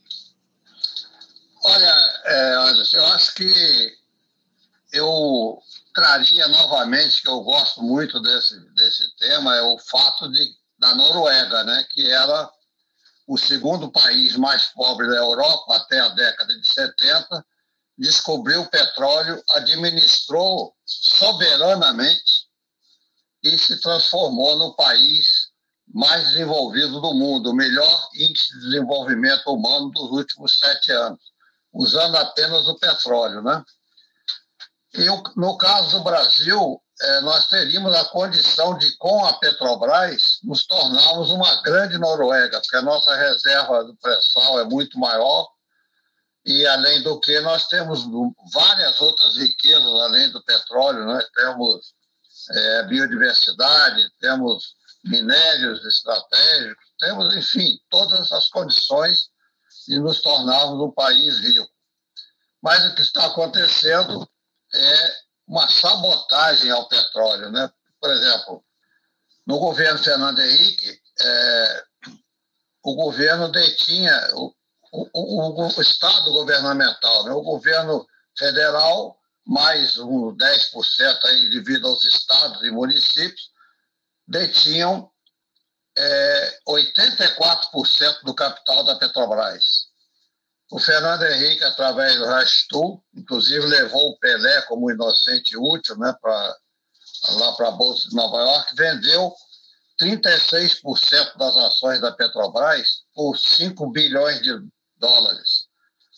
[1.65, 1.95] Olha,
[2.25, 2.55] é,
[2.95, 3.99] eu acho que
[4.93, 5.59] eu
[5.93, 11.65] traria novamente, que eu gosto muito desse, desse tema, é o fato de, da Noruega,
[11.65, 12.49] né, que era
[13.29, 17.47] o segundo país mais pobre da Europa até a década de 70,
[17.99, 22.49] descobriu o petróleo, administrou soberanamente
[23.43, 25.51] e se transformou no país
[25.93, 31.21] mais desenvolvido do mundo, o melhor índice de desenvolvimento humano dos últimos sete anos,
[31.71, 33.43] usando apenas o petróleo.
[33.43, 33.63] Né?
[34.95, 35.05] E
[35.37, 36.83] no caso do Brasil,
[37.23, 42.83] nós teríamos a condição de, com a Petrobras, nos tornarmos uma grande Noruega, porque a
[42.83, 45.49] nossa reserva do pré-sal é muito maior
[46.49, 48.05] e, além do que, nós temos
[48.53, 51.05] várias outras riquezas além do petróleo.
[51.05, 51.31] Nós né?
[51.35, 51.95] temos
[52.51, 54.75] é, biodiversidade, temos
[55.05, 59.29] minérios estratégicos, temos, enfim, todas as condições
[59.87, 61.69] de nos tornarmos um país rico.
[62.63, 64.29] Mas o que está acontecendo
[64.75, 67.51] é uma sabotagem ao petróleo.
[67.51, 67.71] Né?
[68.01, 68.63] Por exemplo,
[69.47, 71.85] no governo Fernando Henrique, é,
[72.85, 74.55] o governo detinha o,
[74.93, 77.33] o, o, o Estado governamental, né?
[77.33, 83.51] o governo federal, mais um 10% aí devido aos estados e municípios,
[84.27, 85.11] detinham
[85.97, 89.88] é, 84% do capital da Petrobras.
[90.71, 96.57] O Fernando Henrique, através do Rastul, inclusive levou o Pelé como inocente útil né, pra,
[97.31, 99.35] lá para a Bolsa de Nova York, vendeu
[100.01, 104.53] 36% das ações da Petrobras por 5 bilhões de
[104.99, 105.69] dólares.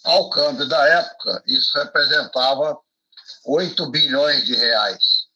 [0.05, 2.77] Ao câmbio da época, isso representava
[3.47, 5.29] 8 bilhões de reais.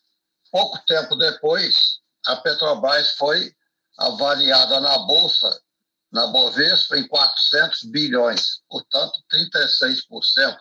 [0.51, 3.55] Pouco tempo depois, a Petrobras foi
[3.97, 5.61] avaliada na Bolsa
[6.15, 8.61] na Bovespa em 400 bilhões.
[8.71, 10.57] Portanto, 36%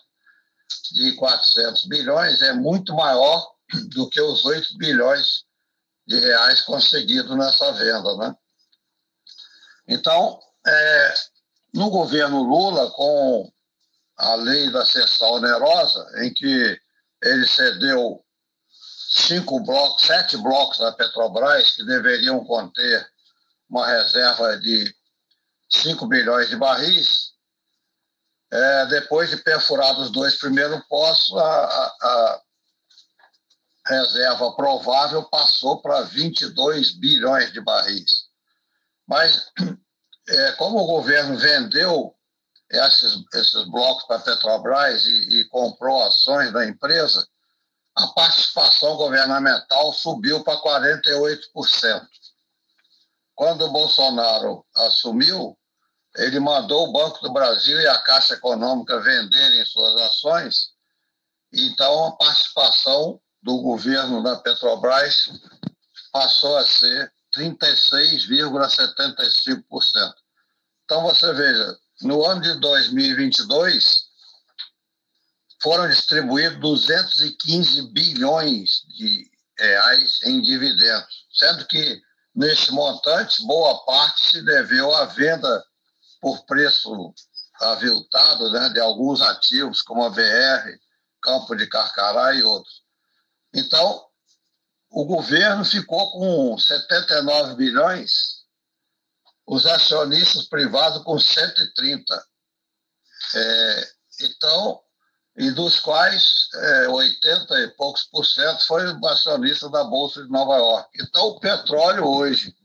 [0.93, 3.53] de 400 bilhões é muito maior
[3.93, 5.45] do que os 8 bilhões
[6.07, 8.17] de reais conseguidos nessa venda.
[8.17, 8.35] Né?
[9.87, 11.13] Então, é,
[11.71, 13.53] no governo Lula, com
[14.17, 16.81] a lei da cessão onerosa, em que
[17.21, 18.25] ele cedeu
[19.11, 23.07] cinco blocos, sete blocos da Petrobras, que deveriam conter
[23.69, 24.91] uma reserva de
[25.73, 27.33] 5 bilhões de barris,
[28.51, 32.41] é, depois de perfurados os dois primeiros poços, a, a, a
[33.87, 38.25] reserva provável passou para 22 bilhões de barris.
[39.07, 39.51] Mas,
[40.29, 42.15] é, como o governo vendeu
[42.69, 47.27] esses, esses blocos para a Petrobras e, e comprou ações da empresa,
[47.95, 52.07] a participação governamental subiu para 48%.
[53.35, 55.57] Quando o Bolsonaro assumiu,
[56.15, 60.73] ele mandou o Banco do Brasil e a Caixa Econômica venderem suas ações,
[61.51, 65.29] então a participação do governo da Petrobras
[66.11, 70.13] passou a ser 36,75%.
[70.85, 74.05] Então você veja, no ano de 2022
[75.61, 82.01] foram distribuídos 215 bilhões de reais em dividendos, sendo que
[82.35, 85.63] nesse montante boa parte se deveu à venda
[86.23, 87.13] por preço
[87.59, 90.79] aviltado né, de alguns ativos, como a BR,
[91.21, 92.81] Campo de Carcará e outros.
[93.53, 94.05] Então,
[94.89, 98.45] o governo ficou com 79 bilhões,
[99.45, 102.25] os acionistas privados com 130.
[103.35, 104.81] É, então,
[105.35, 110.55] e dos quais é, 80 e poucos por cento foi acionista da Bolsa de Nova
[110.55, 110.89] York.
[111.01, 112.55] Então, o petróleo hoje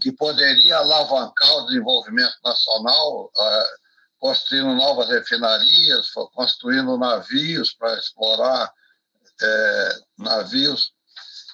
[0.00, 3.80] que poderia alavancar o desenvolvimento nacional, uh,
[4.18, 8.72] construindo novas refinarias, construindo navios para explorar
[9.42, 10.92] é, navios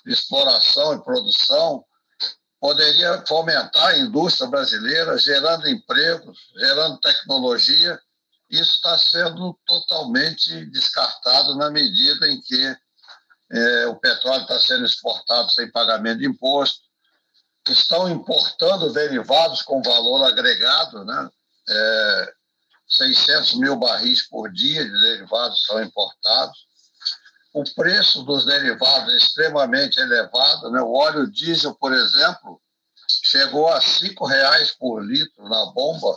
[0.04, 1.84] de exploração e produção,
[2.60, 7.98] poderia fomentar a indústria brasileira, gerando empregos, gerando tecnologia.
[8.50, 12.76] Isso está sendo totalmente descartado na medida em que
[13.52, 16.85] é, o petróleo está sendo exportado sem pagamento de imposto,
[17.72, 21.30] estão importando derivados com valor agregado, né?
[21.68, 22.32] É,
[22.88, 26.66] 600 mil barris por dia de derivados são importados.
[27.52, 30.70] O preço dos derivados é extremamente elevado.
[30.70, 30.80] Né?
[30.80, 32.60] O óleo diesel, por exemplo,
[33.24, 36.16] chegou a R$ reais por litro na bomba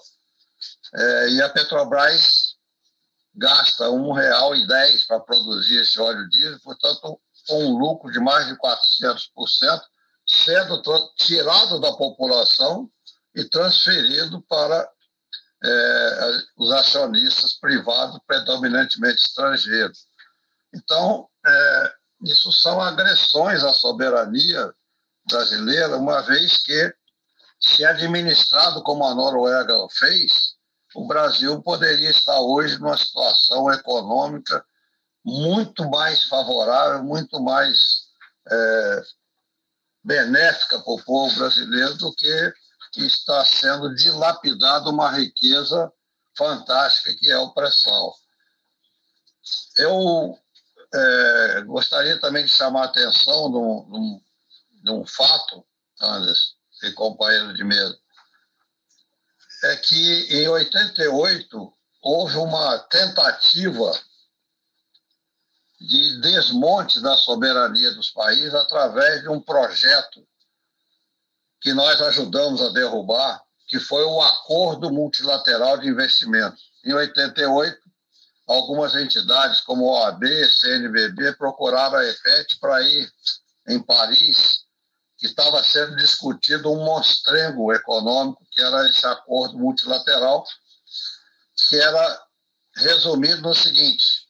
[0.93, 2.55] é, e a Petrobras
[3.33, 8.55] gasta R$ 1,10 para produzir esse óleo diesel, portanto, com um lucro de mais de
[8.57, 9.81] 400%,
[10.29, 10.81] sendo
[11.15, 12.89] tirado da população
[13.35, 14.89] e transferido para
[15.63, 20.05] é, os acionistas privados, predominantemente estrangeiros.
[20.73, 24.73] Então, é, isso são agressões à soberania
[25.27, 26.93] brasileira, uma vez que,
[27.59, 30.53] se administrado como a Noruega fez,
[30.95, 34.63] o Brasil poderia estar hoje numa situação econômica
[35.25, 38.07] muito mais favorável, muito mais
[38.49, 39.03] é,
[40.03, 42.53] benéfica para o povo brasileiro do que
[42.97, 45.91] está sendo dilapidada uma riqueza
[46.37, 48.15] fantástica que é o pré-sal.
[49.77, 50.37] Eu
[50.93, 54.21] é, gostaria também de chamar a atenção de um,
[54.83, 55.65] de um fato,
[56.01, 57.97] Anderson e companheiro de mesa,
[59.63, 63.91] é que em 88 houve uma tentativa
[65.79, 70.27] de desmonte da soberania dos países através de um projeto
[71.61, 76.71] que nós ajudamos a derrubar, que foi o Acordo Multilateral de Investimentos.
[76.83, 77.77] Em 88,
[78.47, 83.11] algumas entidades como OAB, CNBB procuraram a EFET para ir
[83.67, 84.63] em Paris,
[85.17, 90.43] que estava sendo discutido um monstrengo econômico, que era esse acordo multilateral,
[91.67, 92.21] que era
[92.77, 94.28] resumido no seguinte: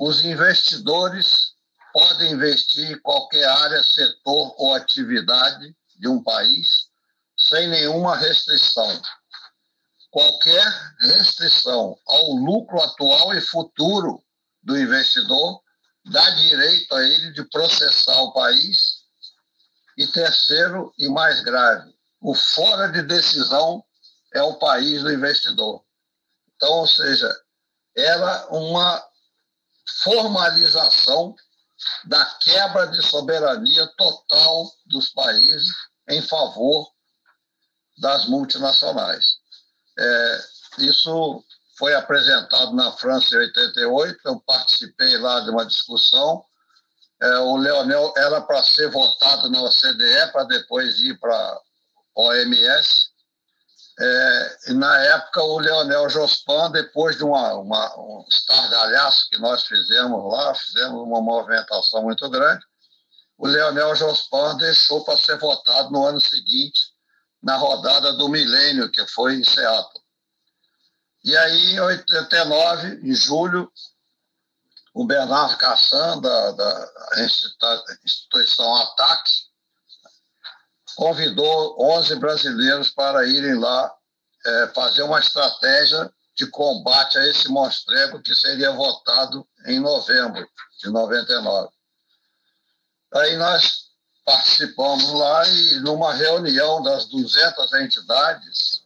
[0.00, 1.52] os investidores
[1.92, 6.88] podem investir em qualquer área, setor ou atividade de um país
[7.36, 9.02] sem nenhuma restrição.
[10.10, 10.66] Qualquer
[11.00, 14.24] restrição ao lucro atual e futuro
[14.62, 15.60] do investidor
[16.06, 19.00] dá direito a ele de processar o país.
[19.98, 23.84] E terceiro e mais grave, o fora de decisão
[24.32, 25.84] é o país do investidor.
[26.56, 27.30] Então, ou seja,
[27.94, 29.09] era uma
[30.02, 31.34] formalização
[32.04, 35.74] da quebra de soberania total dos países
[36.08, 36.90] em favor
[37.98, 39.36] das multinacionais.
[39.98, 40.44] É,
[40.78, 41.44] isso
[41.78, 46.44] foi apresentado na França em 88, eu participei lá de uma discussão.
[47.22, 51.60] É, o Leonel era para ser votado na OCDE, para depois ir para a
[52.14, 53.09] OMS.
[54.02, 60.32] É, na época, o Leonel Jospin, depois de uma, uma, um estardalhaço que nós fizemos
[60.32, 62.64] lá, fizemos uma movimentação muito grande,
[63.36, 66.80] o Leonel Jospin deixou para ser votado no ano seguinte,
[67.42, 70.02] na rodada do milênio, que foi em Seattle.
[71.22, 73.70] E aí, em 89, em julho,
[74.94, 76.92] o Bernardo Cassan, da, da
[78.02, 79.30] instituição ATAC,
[81.00, 83.90] convidou 11 brasileiros para irem lá
[84.44, 90.46] é, fazer uma estratégia de combate a esse monstrego que seria votado em novembro
[90.78, 91.70] de 99.
[93.14, 93.86] Aí nós
[94.26, 98.82] participamos lá e numa reunião das 200 entidades,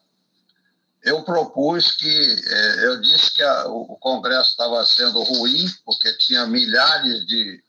[1.02, 6.46] eu propus que, é, eu disse que a, o Congresso estava sendo ruim, porque tinha
[6.46, 7.60] milhares de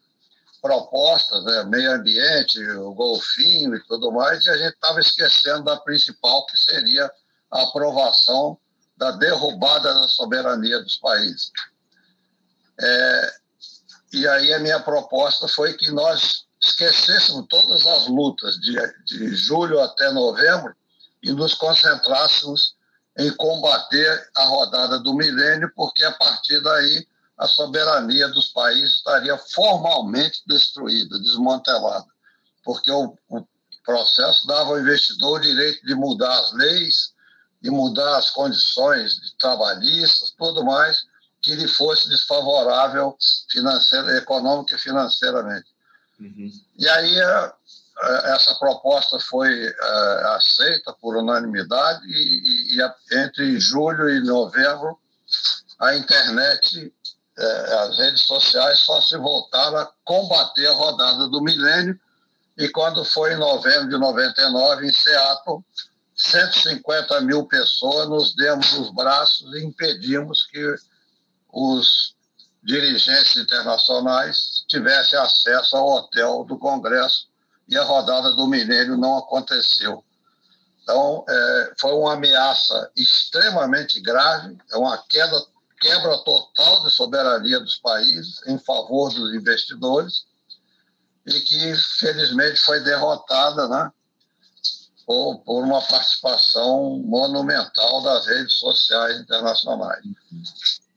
[0.66, 5.78] propostas, né, meio ambiente, o golfinho e tudo mais, e a gente estava esquecendo da
[5.78, 7.05] principal, que seria
[7.51, 8.57] a aprovação
[8.97, 11.51] da derrubada da soberania dos países.
[12.82, 13.34] É,
[14.13, 19.80] e aí a minha proposta foi que nós esquecêssemos todas as lutas de, de julho
[19.80, 20.76] até novembro
[21.22, 22.74] e nos concentrássemos
[23.20, 27.07] em combater a rodada do milênio, porque a partir daí
[27.38, 32.06] a soberania dos países estaria formalmente destruída, desmantelada,
[32.64, 33.46] porque o, o
[33.86, 37.14] processo dava ao investidor o direito de mudar as leis,
[37.62, 41.06] de mudar as condições de trabalhistas, tudo mais
[41.42, 43.16] que lhe fosse desfavorável
[43.52, 45.68] financeira, econômica e financeiramente.
[46.20, 46.52] Uhum.
[46.78, 47.54] E aí é,
[48.02, 54.98] é, essa proposta foi é, aceita por unanimidade e, e, entre julho e novembro
[55.80, 56.94] a internet,
[57.38, 62.00] as redes sociais só se voltaram a combater a rodada do milênio
[62.58, 65.64] e quando foi em novembro de 99 em Seattle
[66.16, 70.76] 150 mil pessoas nos demos os braços e impedimos que
[71.52, 72.16] os
[72.64, 77.28] dirigentes internacionais tivessem acesso ao hotel do Congresso
[77.68, 80.04] e a rodada do milênio não aconteceu.
[80.82, 85.36] Então, é, foi uma ameaça extremamente grave, é uma queda,
[85.86, 90.26] quebra total de soberania dos países em favor dos investidores
[91.28, 93.92] e que, felizmente, foi derrotada né,
[95.06, 100.04] por, por uma participação monumental das redes sociais internacionais.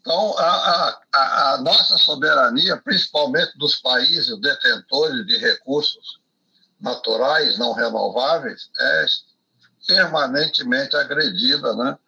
[0.00, 6.18] Então, a, a, a, nossa soberania, principalmente dos países detentores de recursos
[6.80, 9.06] naturais não renováveis é
[9.86, 11.98] permanentemente agredida né,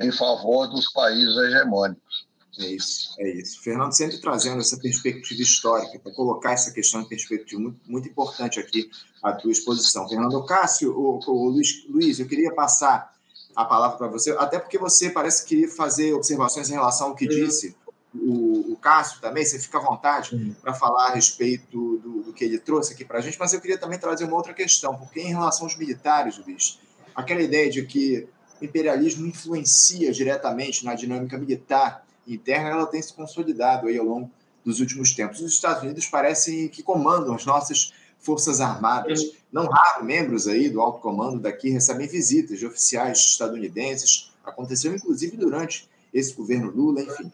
[0.00, 2.26] em favor dos países hegemônicos.
[2.58, 3.60] É isso, é isso.
[3.62, 8.60] Fernando sempre trazendo essa perspectiva histórica, para colocar essa questão em perspectiva, muito, muito importante
[8.60, 8.88] aqui
[9.22, 10.08] a tua exposição.
[10.08, 13.12] Fernando Cássio, o, o Luiz, Luiz, eu queria passar
[13.56, 17.26] a palavra para você, até porque você parece que fazer observações em relação ao que
[17.26, 17.76] disse
[18.14, 22.44] o, o Cássio também, você fica à vontade para falar a respeito do, do, que
[22.44, 25.20] ele trouxe aqui para a gente, mas eu queria também trazer uma outra questão, porque
[25.20, 26.78] em relação aos militares, Luiz,
[27.14, 28.28] aquela ideia de que
[28.60, 34.30] o imperialismo influencia diretamente na dinâmica militar interna, ela tem se consolidado aí ao longo
[34.64, 35.40] dos últimos tempos.
[35.40, 39.20] Os Estados Unidos parecem que comandam as nossas forças armadas.
[39.52, 44.32] Não raro, membros aí do alto comando daqui recebem visitas de oficiais estadunidenses.
[44.44, 47.30] Aconteceu, inclusive, durante esse governo Lula, enfim.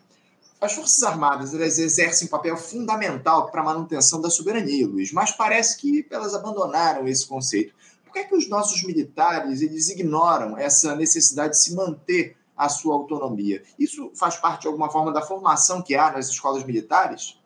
[0.61, 5.31] As Forças Armadas elas exercem um papel fundamental para a manutenção da soberania, Luiz, mas
[5.31, 7.73] parece que elas abandonaram esse conceito.
[8.11, 12.69] Por que, é que os nossos militares eles ignoram essa necessidade de se manter a
[12.69, 13.63] sua autonomia?
[13.79, 17.39] Isso faz parte, de alguma forma, da formação que há nas escolas militares?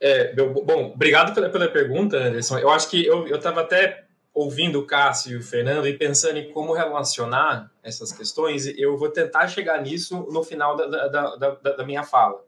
[0.00, 2.58] É, bom, obrigado pela, pela pergunta, Anderson.
[2.58, 6.50] Eu acho que eu estava até ouvindo o Cássio e o Fernando e pensando em
[6.50, 11.86] como relacionar essas questões, eu vou tentar chegar nisso no final da, da, da, da,
[11.86, 12.44] minha fala.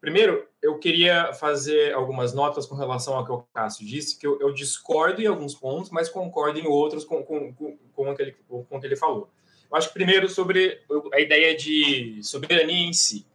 [0.00, 4.40] Primeiro, eu queria fazer algumas notas com relação ao que o Cássio disse, que eu,
[4.40, 8.22] eu discordo em alguns pontos, mas concordo em outros com, com, com, com, o que
[8.22, 9.28] ele, com o que ele falou.
[9.70, 10.80] Eu acho que, primeiro, sobre
[11.12, 13.26] a ideia de soberania em si.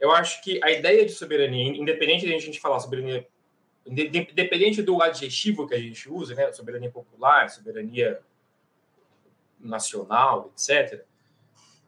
[0.00, 3.26] Eu acho que a ideia de soberania, independente de a gente falar soberania
[3.86, 8.20] independente do adjetivo que a gente usa, né, soberania popular, soberania
[9.60, 11.04] nacional, etc.,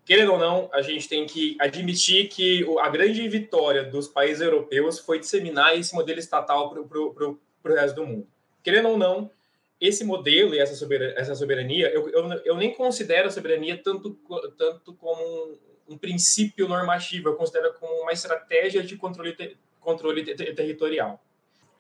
[0.08, 4.98] querendo ou não, a gente tem que admitir que a grande vitória dos países europeus
[4.98, 8.26] foi disseminar esse modelo estatal para o resto do mundo.
[8.62, 9.30] Querendo ou não,
[9.78, 14.18] esse modelo e essa soberania, essa soberania eu, eu, eu, nem considero a soberania tanto,
[14.56, 15.58] tanto como um,
[15.90, 21.22] um, princípio normativo, eu considero como uma estratégia de controle, controle te, territorial.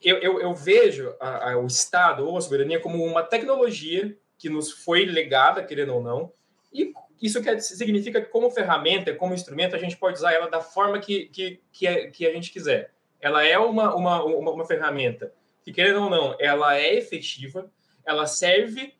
[0.04, 4.50] Eu, eu, eu vejo a, a, o Estado ou a soberania como uma tecnologia que
[4.50, 6.30] nos foi legada, querendo ou não,
[6.72, 10.60] e isso quer, significa que, como ferramenta, como instrumento, a gente pode usar ela da
[10.60, 12.92] forma que, que, que, a, que a gente quiser.
[13.20, 17.70] Ela é uma, uma, uma, uma ferramenta que, querendo ou não, ela é efetiva,
[18.06, 18.94] ela serve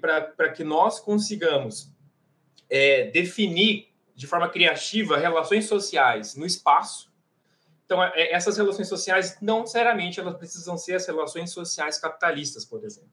[0.00, 1.92] para que nós consigamos
[2.70, 7.12] é, definir de forma criativa relações sociais no espaço.
[7.84, 12.84] Então, é, essas relações sociais, não necessariamente, elas precisam ser as relações sociais capitalistas, por
[12.84, 13.10] exemplo.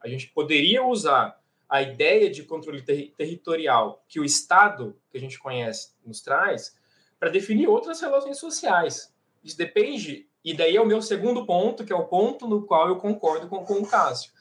[0.00, 1.38] A gente poderia usar
[1.68, 6.76] a ideia de controle ter territorial que o Estado, que a gente conhece, nos traz,
[7.18, 9.12] para definir outras relações sociais.
[9.44, 12.88] Isso depende, e daí é o meu segundo ponto, que é o ponto no qual
[12.88, 14.32] eu concordo com, com o Cássio.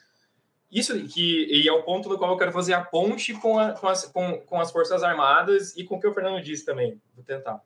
[0.72, 3.74] Isso que e é o ponto no qual eu quero fazer a ponte com, a,
[3.74, 7.02] com, as, com, com as Forças Armadas e com o que o Fernando disse também.
[7.16, 7.62] Vou tentar.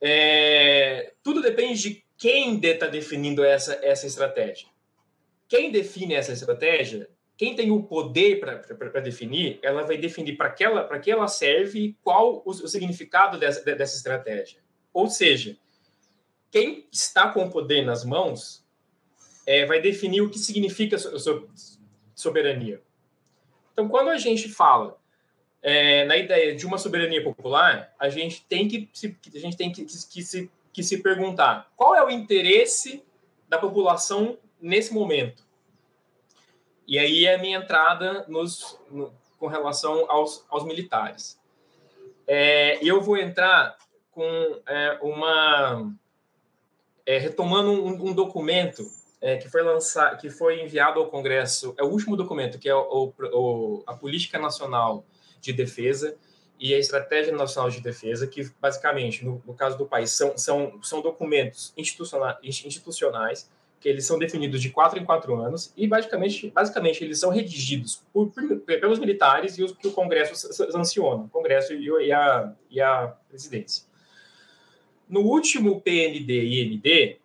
[0.00, 4.68] É, tudo depende de quem está definindo essa, essa estratégia.
[5.48, 10.64] Quem define essa estratégia, quem tem o poder para definir, ela vai definir para que,
[10.64, 14.58] ela, que ela serve e qual o, o significado dessa, dessa estratégia.
[14.92, 15.56] Ou seja,
[16.50, 18.64] quem está com o poder nas mãos
[19.46, 20.96] é, vai definir o que significa
[22.14, 22.80] soberania.
[23.72, 24.98] Então, quando a gente fala
[25.62, 29.70] é, na ideia de uma soberania popular, a gente tem que se, a gente tem
[29.70, 33.04] que, que, que, se, que se perguntar qual é o interesse
[33.46, 35.45] da população nesse momento.
[36.86, 41.38] E aí é a minha entrada nos, no, com relação aos, aos militares.
[42.26, 43.76] É, eu vou entrar
[44.12, 45.92] com é, uma
[47.04, 48.84] é, retomando um, um documento
[49.20, 52.74] é, que foi lançado, que foi enviado ao Congresso, é o último documento, que é
[52.74, 55.04] o, o, a Política Nacional
[55.40, 56.16] de Defesa
[56.58, 60.82] e a Estratégia Nacional de Defesa, que basicamente, no, no caso do país, são, são,
[60.82, 63.50] são documentos institucionais, institucionais
[63.80, 68.02] que eles são definidos de quatro em quatro anos e basicamente, basicamente eles são redigidos
[68.12, 72.80] por, por, pelos militares e os que o Congresso sanciona, o Congresso e a, e
[72.80, 73.84] a presidência.
[75.08, 77.18] No último PND e IND,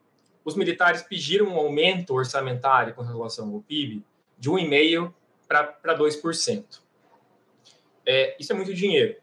[0.43, 4.04] os militares pediram um aumento orçamentário com relação ao PIB
[4.38, 5.14] de 1,5%
[5.47, 6.64] para 2%.
[8.06, 9.16] É, isso é muito dinheiro.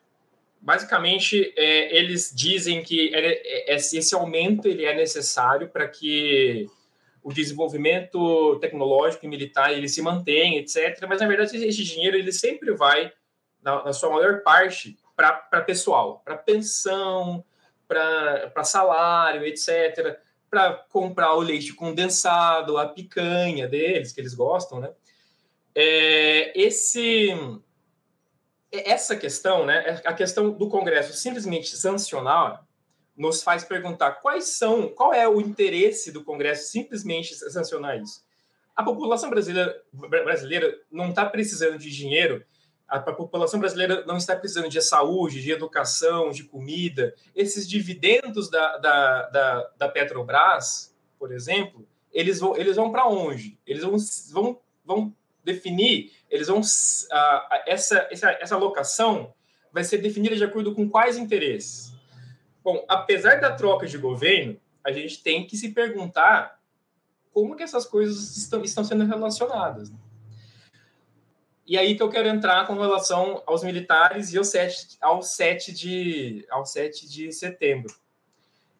[0.61, 6.69] Basicamente, é, eles dizem que é, esse aumento ele é necessário para que
[7.29, 11.05] o desenvolvimento tecnológico e militar ele se mantenha, etc.
[11.09, 13.13] Mas, na verdade, esse dinheiro ele sempre vai,
[13.63, 17.45] na, na sua maior parte, para pessoal, para pensão,
[17.87, 20.19] para salário, etc
[20.51, 24.91] para comprar o leite condensado, a picanha deles, que eles gostam, né?
[25.75, 27.29] É, esse,
[28.73, 32.67] essa questão, né, a questão do Congresso simplesmente sancionar,
[33.19, 38.25] nos faz perguntar quais são, qual é o interesse do Congresso simplesmente sancionar isso.
[38.75, 42.45] A população brasileira, brasileira não está precisando de dinheiro
[42.89, 47.15] a, população brasileira não está precisando de saúde, de educação, de comida.
[47.37, 53.59] Esses dividendos da, da, da, da Petrobras, por exemplo, eles vão, eles vão para onde?
[53.67, 53.97] Eles vão,
[54.33, 55.15] vão, vão
[55.45, 56.63] definir, eles vão.
[57.67, 59.35] essa, essa, essa alocação
[59.71, 61.93] vai ser definida de acordo com quais interesses?
[62.69, 66.61] Bom, apesar da troca de governo, a gente tem que se perguntar
[67.33, 69.89] como que essas coisas estão, estão sendo relacionadas.
[69.89, 69.97] Né?
[71.67, 75.73] E aí que eu quero entrar com relação aos militares e ao 7, ao 7,
[75.73, 77.97] de, ao 7 de setembro.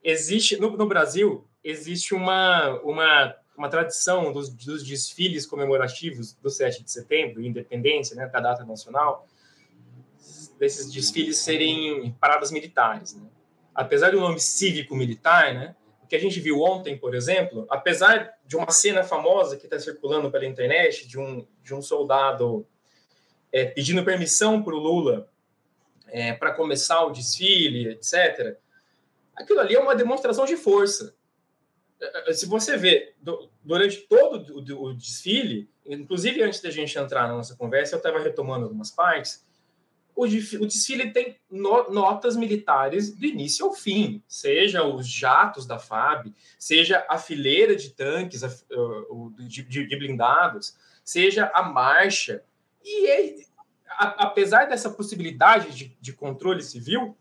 [0.05, 6.85] Existe, no, no Brasil, existe uma, uma, uma tradição dos, dos, desfiles comemorativos do 7
[6.85, 9.27] de setembro, independência, né, da data nacional,
[10.59, 13.15] desses desfiles serem paradas militares.
[13.15, 13.27] Né?
[13.79, 18.57] Apesar do nome cívico-militar, né, o que a gente viu ontem, por exemplo, apesar de
[18.57, 22.67] uma cena famosa que está circulando pela internet de um, de um soldado
[23.53, 25.31] é, pedindo permissão para o Lula
[26.09, 28.59] é, para começar o desfile, etc.
[29.37, 31.15] Aquilo ali é uma demonstração de força.
[32.01, 33.15] É, é, se você vê,
[33.63, 38.65] durante todo o desfile, inclusive antes da gente entrar na nossa conversa, eu estava retomando
[38.65, 39.47] algumas partes,
[40.25, 47.07] o desfile tem notas militares do início ao fim, seja os jatos da FAB, seja
[47.09, 48.43] a fileira de tanques
[49.39, 52.43] de blindados, seja a marcha,
[52.85, 53.45] e
[53.91, 57.17] a, apesar dessa possibilidade de, de, controle civil,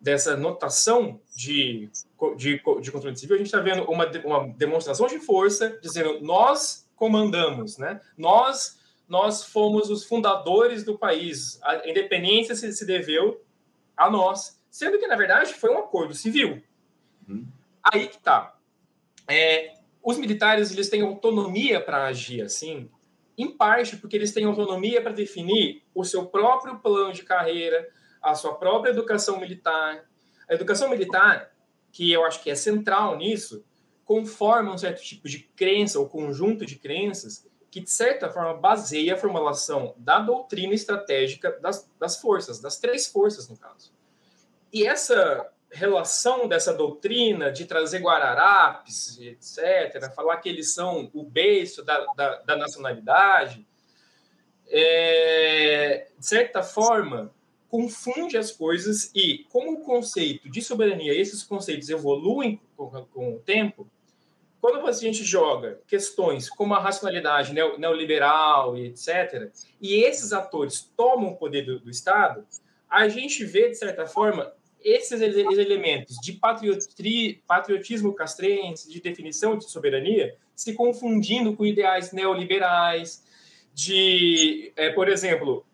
[0.00, 1.90] dessa notação de,
[2.36, 6.88] de, de controle civil, a gente está vendo uma, uma demonstração de força, dizendo nós
[6.96, 8.00] comandamos, né?
[8.16, 8.79] Nós
[9.10, 11.58] nós fomos os fundadores do país.
[11.64, 13.44] A independência se, se deveu
[13.96, 16.62] a nós, sendo que na verdade foi um acordo civil.
[17.28, 17.44] Uhum.
[17.82, 18.56] Aí que tá.
[19.26, 22.88] É, os militares eles têm autonomia para agir assim,
[23.36, 27.88] em parte porque eles têm autonomia para definir o seu próprio plano de carreira,
[28.22, 30.08] a sua própria educação militar.
[30.48, 31.50] A educação militar,
[31.90, 33.64] que eu acho que é central nisso,
[34.04, 39.14] conforma um certo tipo de crença ou conjunto de crenças que, de certa forma, baseia
[39.14, 43.92] a formulação da doutrina estratégica das, das forças, das três forças, no caso.
[44.72, 51.84] E essa relação dessa doutrina de trazer Guararapes, etc., falar que eles são o berço
[51.84, 53.64] da, da, da nacionalidade,
[54.66, 57.32] é, de certa forma,
[57.68, 63.38] confunde as coisas e, como o conceito de soberania, esses conceitos evoluem com, com o
[63.38, 63.88] tempo,
[64.60, 69.50] quando a gente joga questões como a racionalidade neoliberal e etc.,
[69.80, 72.44] e esses atores tomam o poder do, do Estado,
[72.88, 74.52] a gente vê, de certa forma,
[74.82, 76.32] esses elementos de
[77.46, 83.24] patriotismo castrense, de definição de soberania, se confundindo com ideais neoliberais,
[83.72, 85.64] de, é, por exemplo,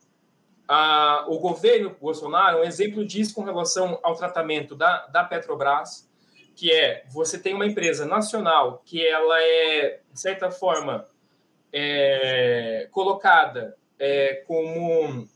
[0.68, 6.05] a, o governo Bolsonaro, um exemplo disso com relação ao tratamento da, da Petrobras,
[6.56, 11.06] que é você tem uma empresa nacional que ela é, de certa forma,
[11.72, 15.28] é, colocada é, como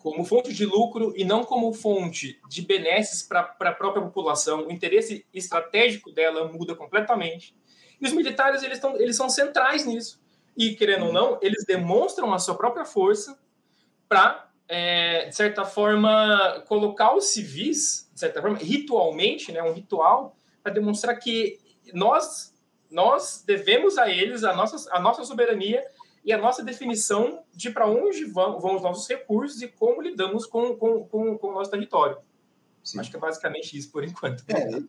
[0.00, 4.66] como fonte de lucro e não como fonte de benesses para a própria população.
[4.66, 7.54] O interesse estratégico dela muda completamente.
[8.00, 10.18] E os militares eles, tão, eles são centrais nisso.
[10.56, 13.38] E, querendo ou não, eles demonstram a sua própria força
[14.08, 20.34] para, é, de certa forma, colocar os civis, de certa forma, ritualmente, né, um ritual,
[20.62, 21.58] para demonstrar que
[21.92, 22.54] nós,
[22.90, 25.84] nós devemos a eles a nossa, a nossa soberania
[26.24, 30.46] e a nossa definição de para onde vão, vão, os nossos recursos e como lidamos
[30.46, 32.18] com, com, com, com o nosso território.
[32.84, 33.00] Sim.
[33.00, 34.44] Acho que é basicamente isso por enquanto.
[34.48, 34.82] É,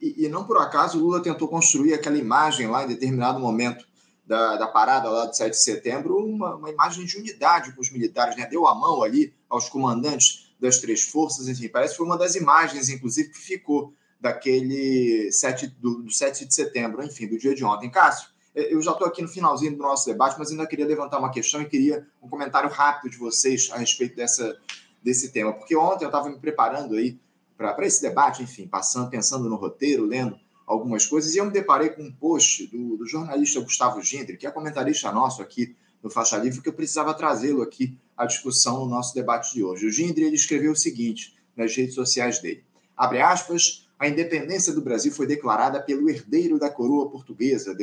[0.00, 3.86] e, e, não por acaso Lula tentou construir aquela imagem lá em determinado momento
[4.26, 7.90] da, da parada lá de 7 de setembro, uma, uma imagem de unidade com os
[7.90, 8.46] militares, né?
[8.46, 12.34] deu a mão ali aos comandantes das três forças, enfim, parece que foi uma das
[12.34, 17.64] imagens, inclusive, que ficou daquele 7, do, do 7 de setembro, enfim, do dia de
[17.64, 17.90] ontem.
[17.90, 21.30] Cássio, eu já estou aqui no finalzinho do nosso debate, mas ainda queria levantar uma
[21.30, 24.58] questão e queria um comentário rápido de vocês a respeito dessa,
[25.02, 25.52] desse tema.
[25.52, 27.20] Porque ontem eu estava me preparando aí
[27.56, 31.90] para esse debate, enfim, passando, pensando no roteiro, lendo algumas coisas, e eu me deparei
[31.90, 36.36] com um post do, do jornalista Gustavo Gindre, que é comentarista nosso aqui no Faixa
[36.36, 39.86] Livre, que eu precisava trazê-lo aqui à discussão no nosso debate de hoje.
[39.86, 42.64] O Gindre ele escreveu o seguinte nas redes sociais dele:
[42.96, 47.74] abre aspas a independência do Brasil foi declarada pelo herdeiro da coroa portuguesa,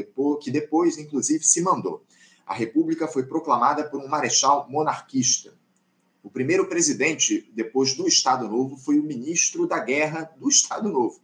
[0.42, 2.04] que depois, inclusive, se mandou.
[2.46, 5.56] A República foi proclamada por um marechal monarquista.
[6.22, 11.20] O primeiro presidente, depois do Estado Novo, foi o ministro da Guerra do Estado Novo.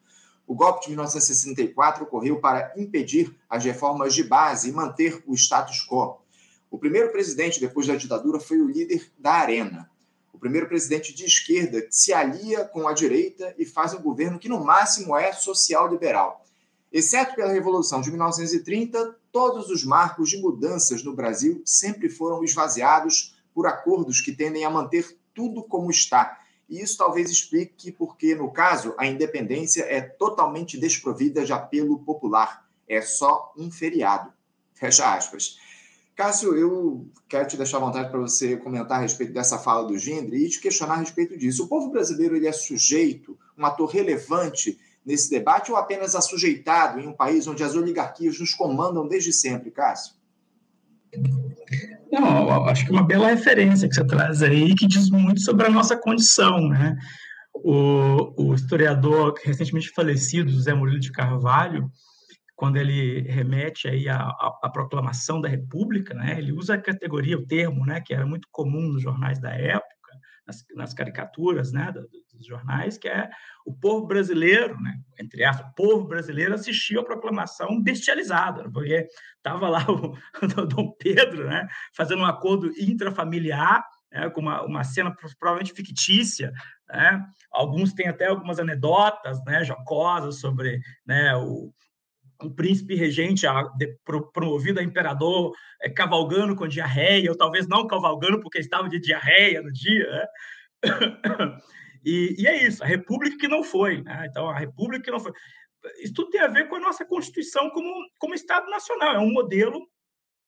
[0.47, 5.85] O golpe de 1964 ocorreu para impedir as reformas de base e manter o status
[5.87, 6.19] quo.
[6.71, 9.88] O primeiro presidente, depois da ditadura, foi o líder da Arena
[10.39, 14.39] o primeiro presidente de esquerda que se alia com a direita e faz um governo
[14.39, 16.45] que, no máximo, é social-liberal.
[16.93, 23.35] Exceto pela Revolução de 1930, todos os marcos de mudanças no Brasil sempre foram esvaziados
[23.53, 26.39] por acordos que tendem a manter tudo como está.
[26.69, 32.65] E isso talvez explique porque, no caso, a independência é totalmente desprovida de apelo popular.
[32.87, 34.31] É só um feriado.
[34.73, 35.57] Fecha aspas.
[36.19, 39.97] Cássio, eu quero te deixar à vontade para você comentar a respeito dessa fala do
[39.97, 41.63] Gindre e te questionar a respeito disso.
[41.63, 47.07] O povo brasileiro ele é sujeito, um ator relevante nesse debate ou apenas assujeitado em
[47.07, 50.15] um país onde as oligarquias nos comandam desde sempre, Cássio?
[52.11, 55.67] Não, acho que é uma bela referência que você traz aí, que diz muito sobre
[55.67, 56.97] a nossa condição, né?
[57.55, 61.89] O, o historiador recentemente falecido, José Murilo de Carvalho,
[62.59, 67.85] quando ele remete aí à, proclamação da República, né, ele usa a categoria, o termo,
[67.85, 69.87] né, que era muito comum nos jornais da época,
[70.45, 71.89] nas, nas caricaturas né,
[72.33, 73.29] dos jornais, que é
[73.65, 79.07] o povo brasileiro, né, entre aspas, o povo brasileiro assistiu à proclamação bestializada, porque
[79.37, 80.17] estava lá o,
[80.61, 86.51] o Dom Pedro né, fazendo um acordo intrafamiliar né, com uma, uma cena provavelmente fictícia.
[86.89, 87.25] Né?
[87.53, 91.71] Alguns têm até algumas anedotas né, jocosas sobre né, o,
[92.41, 97.67] um príncipe regente a, de, pro, promovido a imperador é, cavalgando com diarreia, ou talvez
[97.67, 100.09] não cavalgando porque estava de diarreia no dia.
[100.09, 100.27] Né?
[102.05, 104.01] e, e, é isso, a república que não foi.
[104.01, 104.27] Né?
[104.29, 105.33] Então, a república que não foi.
[106.01, 109.15] Isso tudo tem a ver com a nossa Constituição como, como Estado Nacional.
[109.15, 109.79] É um modelo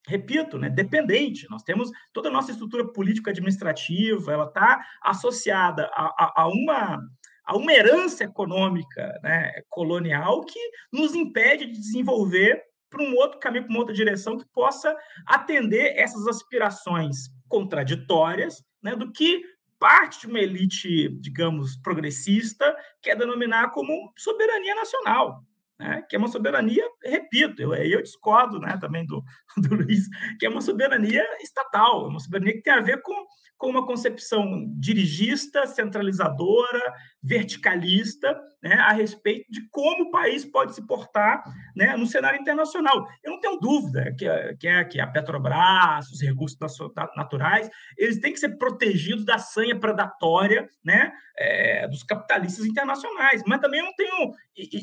[0.08, 1.48] repito, né, dependente.
[1.50, 7.00] Nós temos toda a nossa estrutura político-administrativa, ela está associada a, a, a, uma
[7.46, 10.60] a uma herança econômica né, colonial que
[10.92, 15.98] nos impede de desenvolver para um outro caminho, para uma outra direção que possa atender
[15.98, 19.42] essas aspirações contraditórias né, do que
[19.80, 25.44] parte de uma elite, digamos, progressista quer denominar como soberania nacional
[25.82, 29.24] né, que é uma soberania, repito, eu, eu discordo né, também do,
[29.58, 30.08] do Luiz,
[30.40, 33.26] que é uma soberania estatal, uma soberania que tem a ver com,
[33.58, 36.94] com uma concepção dirigista, centralizadora,
[37.24, 41.44] verticalista, né, a respeito de como o país pode se portar
[41.76, 43.08] né, no cenário internacional.
[43.24, 46.58] Eu não tenho dúvida que, que, é, que a Petrobras, os recursos
[47.16, 53.42] naturais, eles têm que ser protegidos da sanha predatória né, é, dos capitalistas internacionais.
[53.48, 54.34] Mas também eu não tenho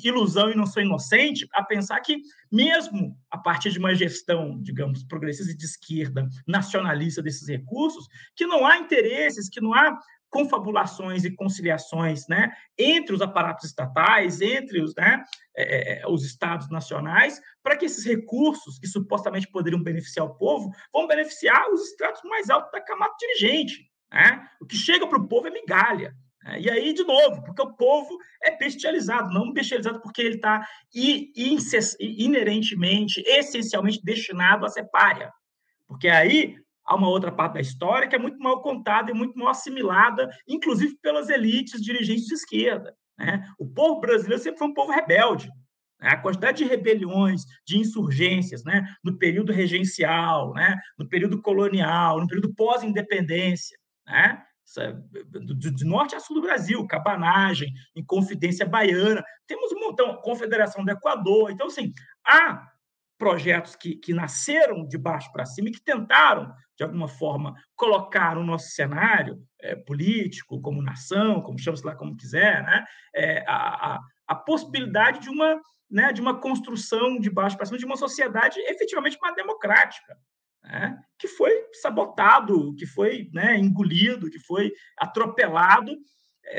[0.04, 2.20] ilusão e não sou inocente a pensar que,
[2.50, 8.66] mesmo a partir de uma gestão, digamos, progressista de esquerda, nacionalista desses recursos, que não
[8.66, 9.98] há interesses, que não há
[10.30, 15.24] confabulações e conciliações né, entre os aparatos estatais, entre os, né,
[15.56, 21.06] é, os estados nacionais, para que esses recursos que supostamente poderiam beneficiar o povo vão
[21.06, 23.90] beneficiar os estratos mais altos da camada dirigente.
[24.12, 24.46] Né?
[24.60, 26.14] O que chega para o povo é migalha.
[26.42, 26.60] Né?
[26.60, 30.66] E aí, de novo, porque o povo é bestializado, não bestializado porque ele está
[32.00, 35.32] inerentemente, essencialmente destinado a ser párea.
[35.86, 36.56] Porque aí
[36.88, 40.30] há uma outra parte da história que é muito mal contada e muito mal assimilada,
[40.48, 42.96] inclusive pelas elites dirigentes de esquerda.
[43.18, 43.46] Né?
[43.58, 45.48] O povo brasileiro sempre foi um povo rebelde.
[46.00, 46.08] Né?
[46.08, 48.86] A quantidade de rebeliões, de insurgências, né?
[49.04, 50.76] no período regencial, né?
[50.98, 53.76] no período colonial, no período pós-independência,
[54.06, 54.42] né?
[55.56, 61.50] de norte a sul do Brasil, cabanagem, Inconfidência Baiana, temos um montão, Confederação do Equador.
[61.50, 62.66] Então, assim, há
[63.18, 68.38] projetos que, que nasceram de baixo para cima e que tentaram, de alguma forma, colocar
[68.38, 72.84] o nosso cenário é, político, como nação, como chama-se lá como quiser, né?
[73.14, 75.60] É, a, a, a, possibilidade de uma,
[75.90, 80.16] né, de uma construção de baixo para cima de uma sociedade efetivamente mais democrática.
[80.60, 80.98] Né?
[81.18, 85.96] que foi sabotado, que foi né, engolido, que foi atropelado,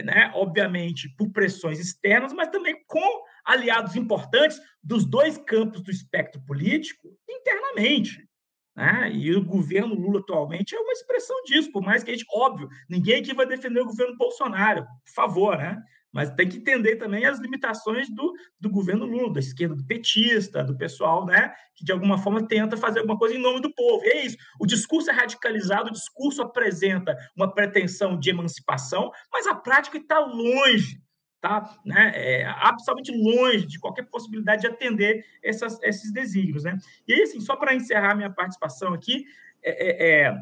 [0.03, 6.41] né, obviamente, por pressões externas, mas também com aliados importantes dos dois campos do espectro
[6.45, 8.27] político internamente.
[8.75, 9.11] Né?
[9.13, 12.69] E o governo Lula atualmente é uma expressão disso, por mais que a gente, óbvio,
[12.89, 15.81] ninguém aqui vai defender o governo Bolsonaro, por favor, né?
[16.11, 20.63] Mas tem que entender também as limitações do, do governo Lula, da esquerda, do petista,
[20.63, 21.53] do pessoal, né?
[21.75, 24.03] Que de alguma forma tenta fazer alguma coisa em nome do povo.
[24.03, 24.37] E é isso.
[24.59, 30.19] O discurso é radicalizado, o discurso apresenta uma pretensão de emancipação, mas a prática está
[30.19, 30.99] longe
[31.39, 36.63] está né, é, absolutamente longe de qualquer possibilidade de atender essas, esses desígnios.
[36.63, 36.77] Né?
[37.07, 39.23] E aí, assim, só para encerrar minha participação aqui,
[39.63, 40.41] é, é, é,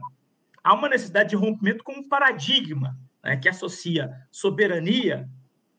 [0.63, 5.29] há uma necessidade de rompimento com um paradigma né, que associa soberania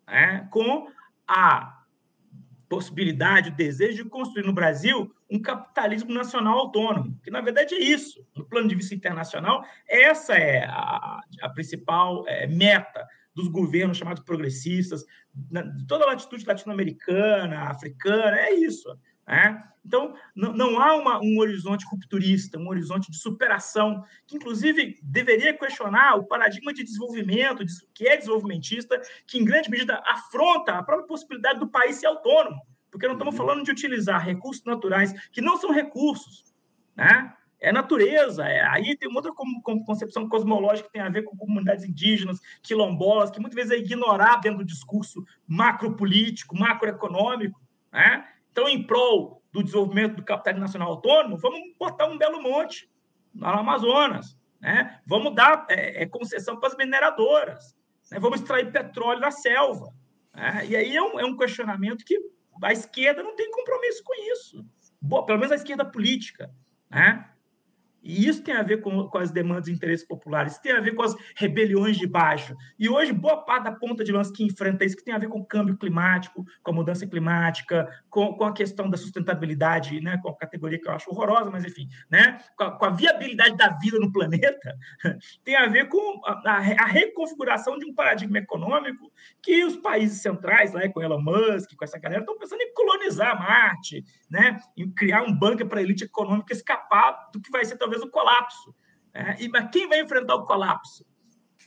[0.08, 0.88] né, com
[1.26, 1.78] a
[2.68, 7.78] possibilidade, o desejo de construir no Brasil um capitalismo nacional autônomo, que na verdade é
[7.78, 8.24] isso.
[8.36, 14.22] No plano de vista internacional, essa é a, a principal é, meta dos governos chamados
[14.22, 18.88] progressistas, de toda a latitude latino-americana, africana, é isso.
[19.28, 19.62] Né?
[19.84, 25.56] Então, não, não há uma, um horizonte rupturista, um horizonte de superação, que inclusive deveria
[25.56, 30.82] questionar o paradigma de desenvolvimento, de, que é desenvolvimentista, que em grande medida afronta a
[30.82, 32.60] própria possibilidade do país ser autônomo,
[32.90, 33.46] porque não estamos uhum.
[33.46, 36.44] falando de utilizar recursos naturais que não são recursos,
[36.96, 37.32] né?
[37.60, 38.44] é natureza.
[38.46, 39.32] É, aí tem uma outra
[39.84, 44.42] concepção cosmológica que tem a ver com comunidades indígenas, quilombolas, que muitas vezes é ignorada
[44.42, 47.60] dentro do discurso macropolítico, macroeconômico.
[47.92, 48.26] Né?
[48.50, 52.90] Então, em prol do desenvolvimento do capitalismo nacional autônomo, vamos botar um belo monte
[53.34, 54.36] no Amazonas.
[54.60, 55.00] Né?
[55.06, 57.76] Vamos dar é, é, concessão para as mineradoras.
[58.10, 58.18] Né?
[58.18, 59.92] Vamos extrair petróleo da selva.
[60.34, 60.66] Né?
[60.68, 62.18] E aí é um, é um questionamento que
[62.62, 64.64] a esquerda não tem compromisso com isso.
[65.00, 66.50] Boa, pelo menos a esquerda política.
[66.90, 67.28] Né?
[68.02, 70.94] E isso tem a ver com, com as demandas de interesses populares, tem a ver
[70.94, 72.56] com as rebeliões de baixo.
[72.78, 75.28] E hoje, boa parte da ponta de lança que enfrenta isso, que tem a ver
[75.28, 80.18] com o câmbio climático, com a mudança climática, com, com a questão da sustentabilidade, né,
[80.22, 83.56] com a categoria que eu acho horrorosa, mas enfim, né, com a, com a viabilidade
[83.56, 84.76] da vida no planeta,
[85.44, 89.10] tem a ver com a, a, reconfiguração de um paradigma econômico
[89.42, 93.38] que os países centrais, lá, com Elon Musk, com essa galera, estão pensando em colonizar
[93.38, 97.76] Marte, né, em criar um bunker para a elite econômica escapar do que vai ser
[97.88, 98.74] talvez o colapso.
[99.14, 99.36] Né?
[99.40, 101.06] E, mas quem vai enfrentar o colapso?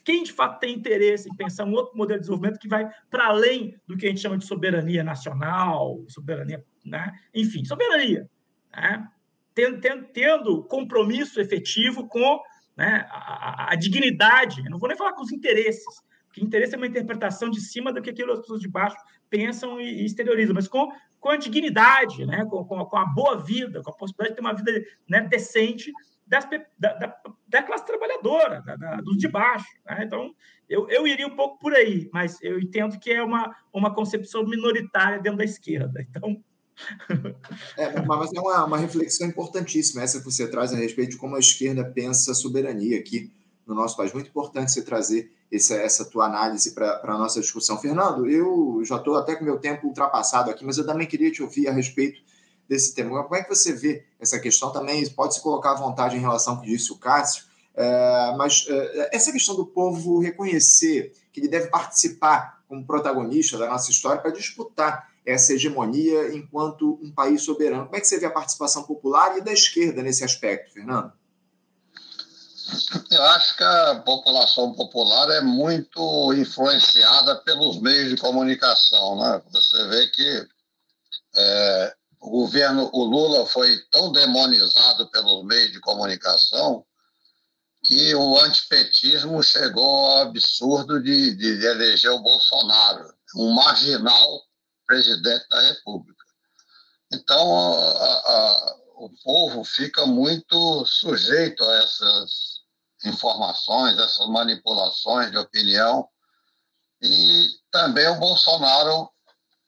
[0.03, 3.27] Quem de fato tem interesse em pensar um outro modelo de desenvolvimento que vai para
[3.27, 7.11] além do que a gente chama de soberania nacional, soberania, né?
[7.34, 8.27] enfim, soberania.
[8.76, 9.07] Né?
[9.53, 12.41] tendo, tendo compromisso efetivo com
[12.76, 14.61] né, a, a, dignidade.
[14.64, 15.84] Eu não vou nem falar com os interesses,
[16.26, 18.95] porque interesse é uma interpretação de cima do que aquilo as pessoas de baixo
[19.30, 20.89] pensam e, e exteriorizam, mas com,
[21.19, 24.41] com a dignidade, né, com, com, com, a boa vida, com a possibilidade de ter
[24.41, 25.91] uma vida né, decente
[26.32, 26.48] das,
[26.80, 29.68] da, da, da, classe trabalhadora, da, da, dos de baixo.
[29.86, 30.03] Né?
[30.06, 30.34] Então,
[30.70, 34.45] eu, eu iria um pouco por aí, mas eu entendo que é uma, uma concepção
[34.45, 36.02] minoritária dentro da esquerda.
[36.10, 36.41] Então,
[37.78, 41.36] é, mas é uma, uma reflexão importantíssima essa que você traz a respeito de como
[41.36, 43.30] a esquerda pensa a soberania aqui
[43.68, 44.14] no nosso país.
[44.14, 47.78] Muito importante você trazer essa, essa tua análise para a nossa discussão.
[47.78, 51.44] Fernando, eu já estou até com meu tempo ultrapassado aqui, mas eu também queria te
[51.44, 52.22] ouvir a respeito
[52.72, 53.22] desse tema.
[53.22, 55.06] Como é que você vê essa questão também?
[55.10, 57.43] Pode se colocar à vontade em relação ao que disse o Cássio,
[57.76, 63.68] é, mas é, essa questão do povo reconhecer que ele deve participar como protagonista da
[63.68, 67.84] nossa história para disputar essa hegemonia enquanto um país soberano.
[67.88, 71.11] Como é que você vê a participação popular e da esquerda nesse aspecto, Fernando?
[73.11, 79.18] Eu acho que a população popular é muito influenciada pelos meios de comunicação.
[79.18, 79.41] Né?
[79.52, 80.48] Você vê que
[81.35, 86.85] é, o governo, o Lula foi tão demonizado pelos meios de comunicação
[87.84, 94.43] que o antipetismo chegou ao absurdo de, de eleger o Bolsonaro, um marginal
[94.85, 96.23] presidente da República.
[97.11, 102.61] Então, a, a, o povo fica muito sujeito a essas
[103.03, 106.07] informações, essas manipulações de opinião.
[107.02, 109.11] E também o Bolsonaro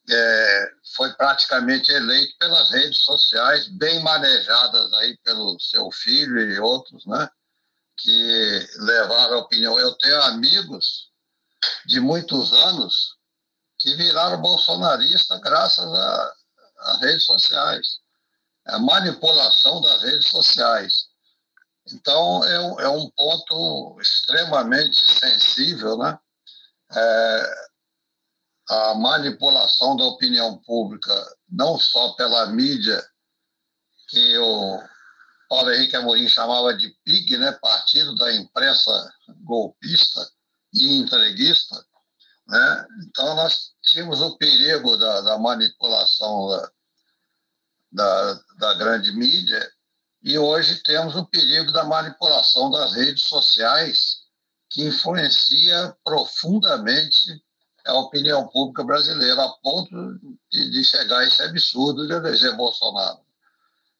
[0.09, 7.05] é, foi praticamente eleito pelas redes sociais, bem manejadas aí pelo seu filho e outros,
[7.05, 7.29] né?
[7.97, 9.79] Que levaram a opinião.
[9.79, 11.09] Eu tenho amigos
[11.85, 13.15] de muitos anos
[13.79, 15.85] que viraram bolsonaristas graças
[16.79, 17.99] às redes sociais,
[18.65, 21.05] a manipulação das redes sociais.
[21.91, 26.17] Então, é é um ponto extremamente sensível, né?
[26.95, 27.72] É,
[28.69, 31.13] a manipulação da opinião pública,
[31.49, 33.03] não só pela mídia,
[34.07, 34.79] que o
[35.49, 37.51] Paulo Henrique Amorim chamava de PIG, né?
[37.53, 39.13] Partido da Imprensa
[39.43, 40.27] Golpista
[40.73, 41.75] e Entreguista,
[42.47, 42.87] né?
[43.03, 46.71] Então, nós tínhamos o perigo da, da manipulação da,
[47.91, 49.71] da, da grande mídia
[50.23, 54.23] e hoje temos o perigo da manipulação das redes sociais
[54.69, 57.43] que influencia profundamente
[57.85, 60.19] a opinião pública brasileira a ponto
[60.51, 63.19] de, de chegar a esse absurdo de eleger Bolsonaro.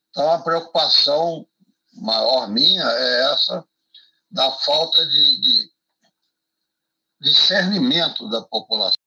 [0.10, 1.48] Então, a preocupação
[1.94, 3.66] maior minha é essa
[4.32, 5.72] da falta de, de
[7.22, 8.98] discernimento da população.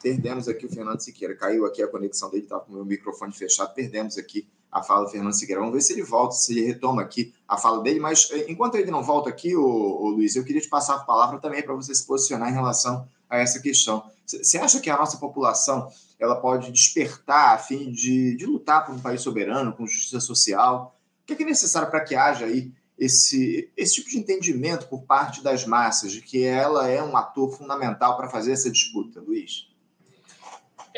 [0.00, 1.36] Perdemos aqui o Fernando Siqueira.
[1.36, 3.74] Caiu aqui a conexão dele, estava com o meu microfone fechado.
[3.74, 5.60] Perdemos aqui a fala do Fernando Siqueira.
[5.60, 8.00] Vamos ver se ele volta, se ele retoma aqui a fala dele.
[8.00, 11.38] Mas eh, enquanto ele não volta aqui, o, Luiz, eu queria te passar a palavra
[11.38, 14.04] também para você se posicionar em relação a essa questão.
[14.26, 15.88] Você acha que a nossa população
[16.18, 20.96] ela pode despertar a fim de, de lutar por um país soberano, com justiça social?
[21.22, 24.86] O que é, que é necessário para que haja aí esse, esse tipo de entendimento
[24.88, 29.20] por parte das massas de que ela é um ator fundamental para fazer essa disputa,
[29.20, 29.68] Luiz?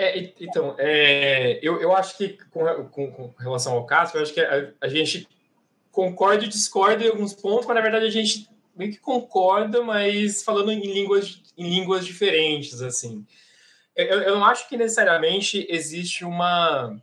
[0.01, 4.33] É, então, é, eu, eu acho que com, com, com, relação ao caso, eu acho
[4.33, 5.29] que a, a, gente
[5.91, 10.45] concorda e discorda em alguns pontos, mas na verdade a gente meio que concorda, mas
[10.45, 13.27] falando em línguas, em línguas diferentes, assim.
[13.97, 16.97] Eu, eu não acho que necessariamente existe uma...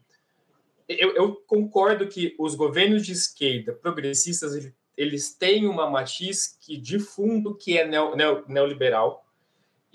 [0.87, 6.97] Eu, eu concordo que os governos de esquerda progressistas eles têm uma matiz que de
[6.99, 9.24] fundo que é neo, neo, neoliberal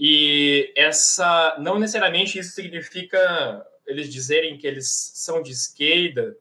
[0.03, 6.35] e essa não necessariamente isso significa eles dizerem que eles são de esquerda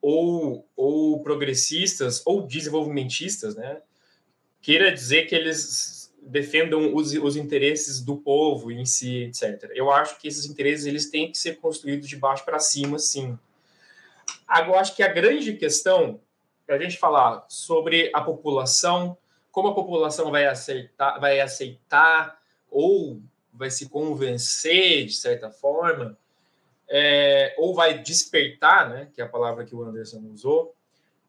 [0.00, 3.82] ou, ou progressistas ou desenvolvimentistas, né?
[4.62, 9.70] Queira dizer que eles defendam os, os interesses do povo em si, etc.
[9.74, 13.38] Eu acho que esses interesses eles têm que ser construídos de baixo para cima, sim.
[14.48, 16.18] Agora, acho que a grande questão
[16.64, 19.18] para a gente falar sobre a população,
[19.50, 22.41] como a população vai aceitar, vai aceitar
[22.72, 23.20] ou
[23.52, 26.18] vai se convencer de certa forma,
[26.88, 30.74] é, ou vai despertar, né, que é a palavra que o Anderson usou.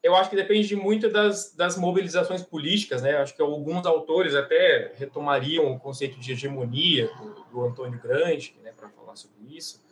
[0.02, 3.16] Eu acho que depende muito das, das mobilizações políticas, né?
[3.16, 8.72] Acho que alguns autores até retomariam o conceito de hegemonia do, do Antônio Gramsci, né,
[8.76, 9.84] para falar sobre isso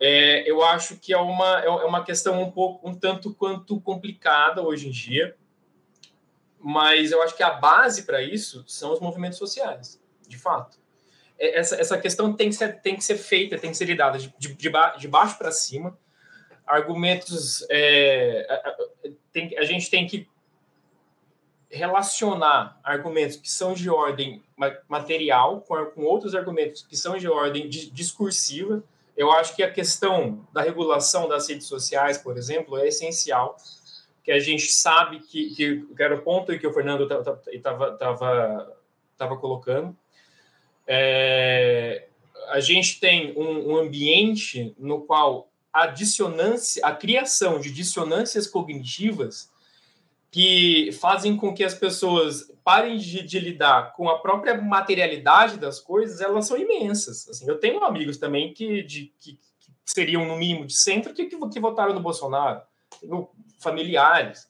[0.00, 3.80] é, eu acho que é uma, é, é uma questão um pouco um tanto quanto
[3.80, 5.36] complicada hoje em dia,
[6.60, 10.78] mas eu acho que a base para isso são os movimentos sociais, de fato.
[11.38, 14.18] É, essa, essa questão tem que, ser, tem que ser feita, tem que ser lidada
[14.18, 15.98] de, de, de baixo para cima.
[16.66, 17.64] argumentos.
[17.70, 18.76] É, a,
[19.32, 20.28] tem, a gente tem que
[21.70, 24.42] relacionar argumentos que são de ordem
[24.88, 28.82] material com, com outros argumentos que são de ordem discursiva.
[29.16, 33.56] Eu acho que a questão da regulação das redes sociais, por exemplo, é essencial,
[34.22, 37.08] que a gente sabe que, que, que era o ponto que o Fernando
[37.50, 39.96] estava colocando.
[40.90, 42.06] É,
[42.48, 49.50] a gente tem um, um ambiente no qual a dissonância, a criação de dissonâncias cognitivas
[50.30, 55.80] que fazem com que as pessoas parem de, de, lidar com a própria materialidade das
[55.80, 57.28] coisas, elas são imensas.
[57.28, 61.26] Assim, eu tenho amigos também que, de, que, que seriam, no mínimo, de centro, que,
[61.26, 62.60] que votaram no Bolsonaro,
[63.58, 64.48] familiares.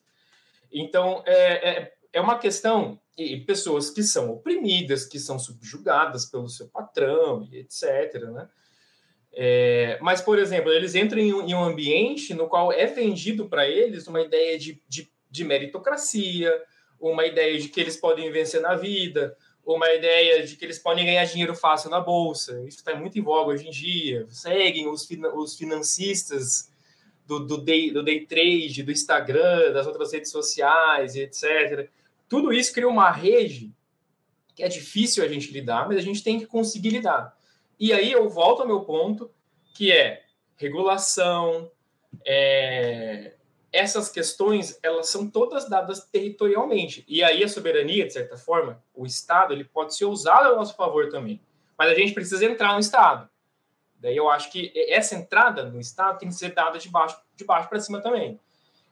[0.72, 6.48] Então, é, é, é uma questão e pessoas que são oprimidas, que são subjugadas pelo
[6.48, 8.14] seu patrão, e etc.
[8.32, 8.48] Né?
[9.32, 13.48] É, mas, por exemplo, eles entram em um, em um ambiente no qual é vendido
[13.48, 16.62] para eles uma ideia de, de de meritocracia,
[17.00, 21.04] uma ideia de que eles podem vencer na vida, uma ideia de que eles podem
[21.04, 22.62] ganhar dinheiro fácil na bolsa.
[22.66, 24.26] Isso está muito em voga hoje em dia.
[24.30, 26.72] Seguem os, os financistas
[27.26, 31.88] do, do, day, do day trade, do Instagram, das outras redes sociais, etc.
[32.28, 33.72] Tudo isso cria uma rede
[34.54, 37.36] que é difícil a gente lidar, mas a gente tem que conseguir lidar.
[37.78, 39.30] E aí eu volto ao meu ponto,
[39.72, 40.24] que é
[40.56, 41.70] regulação,
[42.26, 43.34] é,
[43.72, 47.04] essas questões elas são todas dadas territorialmente.
[47.06, 50.74] E aí a soberania de certa forma o estado ele pode ser usado a nosso
[50.74, 51.40] favor também.
[51.78, 53.30] Mas a gente precisa entrar no estado.
[54.00, 57.44] Daí eu acho que essa entrada no estado tem que ser dada de baixo de
[57.44, 58.40] baixo para cima também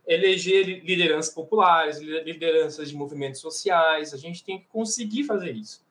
[0.07, 5.85] eleger lideranças populares lideranças de movimentos sociais a gente tem que conseguir fazer isso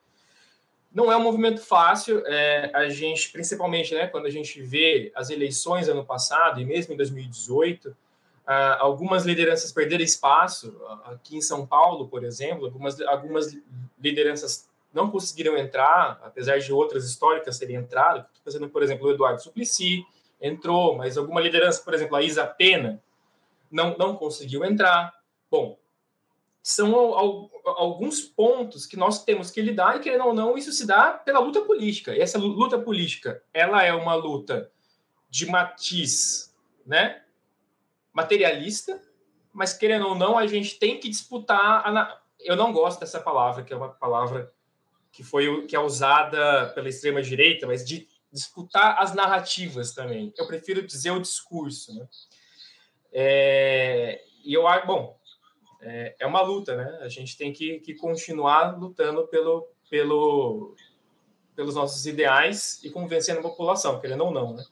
[0.93, 5.29] não é um movimento fácil é, a gente principalmente né quando a gente vê as
[5.29, 7.95] eleições ano passado e mesmo em 2018
[8.45, 10.79] Uh, algumas lideranças perderam espaço.
[11.05, 13.57] Aqui em São Paulo, por exemplo, algumas, algumas
[13.99, 18.23] lideranças não conseguiram entrar, apesar de outras históricas terem entrado.
[18.43, 20.05] Pensando, por exemplo, o Eduardo Suplicy
[20.39, 23.01] entrou, mas alguma liderança, por exemplo, a Isa Pena,
[23.75, 25.13] não, não conseguiu entrar.
[25.51, 25.77] Bom,
[26.63, 30.71] são al, al, alguns pontos que nós temos que lidar e, querendo ou não, isso
[30.71, 32.15] se dá pela luta política.
[32.15, 34.71] E essa luta política, ela é uma luta
[35.29, 37.21] de matiz, né?
[38.13, 39.01] materialista,
[39.51, 41.85] mas querendo ou não, a gente tem que disputar.
[41.85, 42.21] A...
[42.39, 44.53] Eu não gosto dessa palavra, que é uma palavra
[45.11, 50.33] que foi que é usada pela extrema direita, mas de disputar as narrativas também.
[50.37, 52.07] Eu prefiro dizer o discurso, né?
[53.17, 55.17] É, e eu acho, bom,
[55.81, 56.99] é, é, uma luta, né?
[57.01, 60.75] A gente tem que, que continuar lutando pelo, pelo,
[61.55, 64.65] pelos nossos ideais e convencendo a população, querendo ou não, né?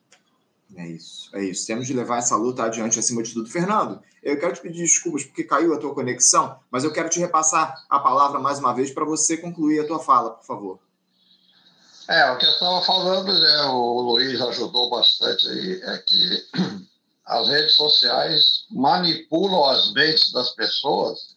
[0.75, 1.65] É isso, é isso.
[1.65, 3.49] Temos de levar essa luta adiante acima de tudo.
[3.49, 7.19] Fernando, eu quero te pedir desculpas porque caiu a tua conexão, mas eu quero te
[7.19, 10.79] repassar a palavra mais uma vez para você concluir a tua fala, por favor.
[12.09, 16.43] É, o que eu estava falando, né, o Luiz ajudou bastante aí, é que
[17.25, 21.35] as redes sociais manipulam as mentes das pessoas,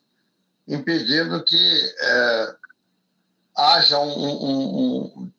[0.66, 2.56] impedindo que é,
[3.56, 5.32] haja um, um, um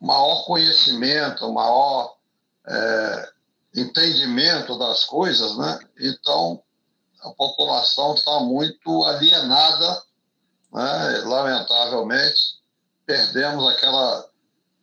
[0.00, 2.14] maior conhecimento, maior
[2.66, 3.32] é,
[3.74, 5.78] entendimento das coisas, né?
[5.98, 6.62] Então,
[7.22, 10.02] a população está muito alienada,
[10.72, 11.18] né?
[11.24, 12.60] lamentavelmente,
[13.06, 14.28] perdemos aquela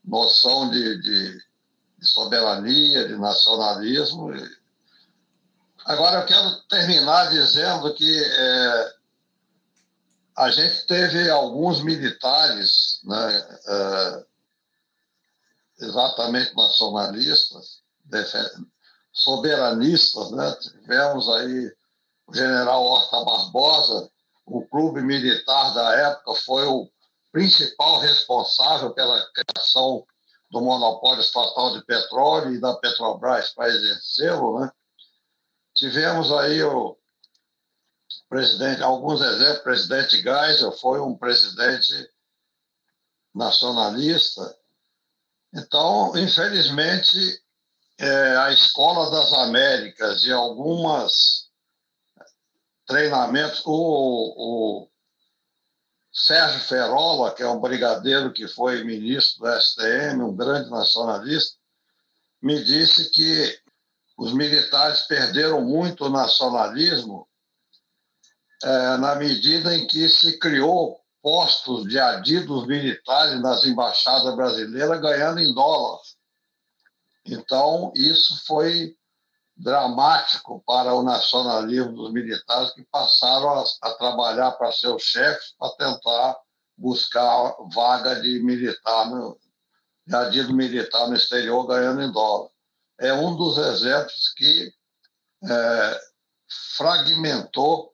[0.03, 1.37] noção de, de,
[1.99, 4.31] de soberania, de nacionalismo.
[5.85, 8.93] Agora, eu quero terminar dizendo que é,
[10.37, 14.25] a gente teve alguns militares, né, é,
[15.81, 17.81] exatamente nacionalistas,
[19.11, 20.51] soberanistas, né?
[20.61, 21.73] Tivemos aí
[22.27, 24.09] o general Horta Barbosa,
[24.45, 26.89] o clube militar da época foi o
[27.31, 30.05] principal responsável pela criação
[30.51, 34.71] do monopólio estatal de petróleo e da Petrobras para exercê-lo, né?
[35.81, 36.95] Tivemos aí o
[38.29, 42.07] presidente, alguns exemplos, o presidente Geisel foi um presidente
[43.33, 44.55] nacionalista,
[45.51, 47.17] então, infelizmente,
[47.97, 51.49] é, a Escola das Américas e algumas
[52.85, 54.87] treinamentos, o, o
[56.13, 61.57] Sérgio Ferola, que é um brigadeiro que foi ministro do STM, um grande nacionalista,
[62.39, 63.60] me disse que
[64.21, 67.27] os militares perderam muito o nacionalismo
[68.63, 75.39] é, na medida em que se criou postos de adidos militares nas embaixadas brasileiras ganhando
[75.39, 75.99] em dólar.
[77.25, 78.95] Então, isso foi
[79.57, 85.75] dramático para o nacionalismo dos militares que passaram a, a trabalhar para seus chefes para
[85.77, 86.37] tentar
[86.77, 89.35] buscar vaga de militar, no,
[90.05, 92.50] de adido militar no exterior ganhando em dólar.
[93.01, 94.71] É um dos exemplos que
[95.43, 96.01] é,
[96.77, 97.91] fragmentou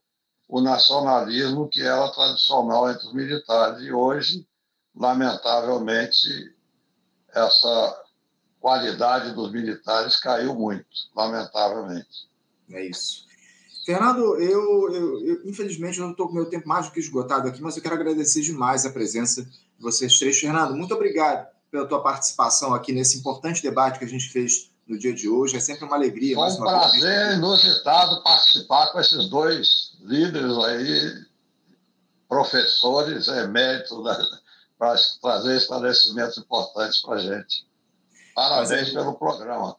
[0.49, 3.81] o nacionalismo que era tradicional entre os militares.
[3.81, 4.45] E hoje,
[4.93, 6.53] lamentavelmente,
[7.33, 8.03] essa
[8.59, 10.85] qualidade dos militares caiu muito,
[11.15, 12.29] lamentavelmente.
[12.69, 13.25] É isso.
[13.85, 17.61] Fernando, eu, eu, eu infelizmente não estou com meu tempo mais do que esgotado aqui,
[17.61, 20.37] mas eu quero agradecer demais a presença de vocês três.
[20.37, 24.97] Fernando, muito obrigado pela tua participação aqui nesse importante debate que a gente fez no
[24.97, 25.57] dia de hoje.
[25.57, 26.35] É sempre uma alegria.
[26.35, 27.37] Foi um prazer vez.
[27.37, 31.25] inusitado participar com esses dois líderes aí,
[32.27, 34.17] professores eméritos, né,
[34.77, 37.67] para trazer esclarecimentos importantes para a gente.
[38.33, 38.93] Parabéns Prazer.
[38.93, 39.75] pelo programa.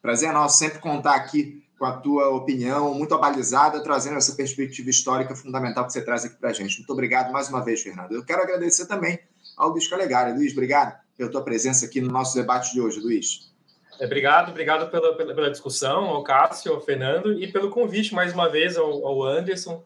[0.00, 4.88] Prazer é nosso sempre contar aqui com a tua opinião muito abalizada, trazendo essa perspectiva
[4.88, 6.78] histórica fundamental que você traz aqui para a gente.
[6.78, 8.12] Muito obrigado mais uma vez, Fernando.
[8.12, 9.18] Eu quero agradecer também
[9.56, 10.32] ao Luiz Calegari.
[10.32, 13.51] Luiz, obrigado pela tua presença aqui no nosso debate de hoje, Luiz.
[13.98, 18.32] É, obrigado, obrigado pela, pela, pela, discussão, ao Cássio, ao Fernando, e pelo convite mais
[18.32, 19.82] uma vez ao, ao Anderson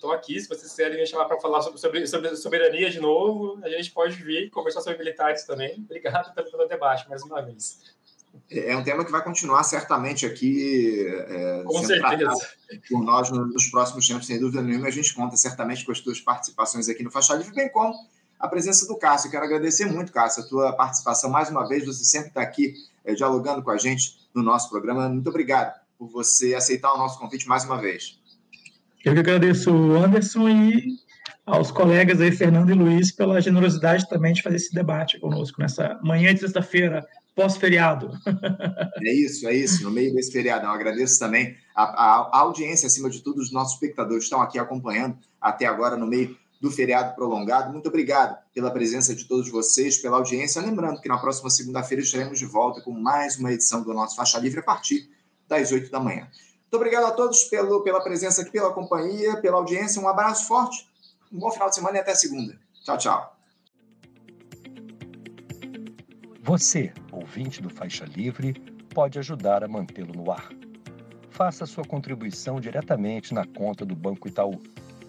[0.00, 0.40] estou aqui.
[0.40, 3.90] Se vocês quiserem me chamar para falar sobre, sobre, sobre, soberania de novo, a gente
[3.92, 5.74] pode vir conversar sobre militares também.
[5.78, 7.78] Obrigado pelo, pelo debate mais uma vez.
[8.50, 12.48] É, é um tema que vai continuar certamente aqui é, Com certeza.
[12.88, 14.88] por nós nos próximos tempos, sem dúvida nenhuma.
[14.88, 17.94] A gente conta certamente com as tuas participações aqui no Faixa Livre, bem como
[18.38, 19.30] a presença do Cássio.
[19.30, 21.84] quero agradecer muito, Cássio, a tua participação mais uma vez.
[21.84, 22.72] Você sempre está aqui
[23.04, 25.08] é, dialogando com a gente no nosso programa.
[25.08, 28.18] Muito obrigado por você aceitar o nosso convite mais uma vez.
[29.04, 30.98] Eu que agradeço o Anderson e
[31.46, 35.98] aos colegas aí, Fernando e Luiz, pela generosidade também de fazer esse debate conosco nessa
[36.02, 38.10] manhã de sexta-feira, pós-feriado.
[39.02, 40.66] É isso, é isso, no meio desse feriado.
[40.66, 44.42] Eu agradeço também a, a, a, audiência, acima de tudo, os nossos espectadores que estão
[44.42, 47.72] aqui acompanhando até agora no meio do feriado prolongado.
[47.72, 50.60] Muito obrigado pela presença de todos vocês, pela audiência.
[50.60, 54.38] Lembrando que na próxima segunda-feira estaremos de volta com mais uma edição do nosso Faixa
[54.38, 55.10] Livre a partir
[55.48, 56.28] das 8 da manhã.
[56.70, 60.00] Muito obrigado a todos pelo, pela presença aqui, pela companhia, pela audiência.
[60.00, 60.86] Um abraço forte,
[61.32, 62.56] um bom final de semana e até segunda.
[62.84, 63.36] Tchau, tchau.
[66.42, 68.52] Você, ouvinte do Faixa Livre,
[68.94, 70.50] pode ajudar a mantê-lo no ar.
[71.30, 74.60] Faça sua contribuição diretamente na conta do Banco Itaú,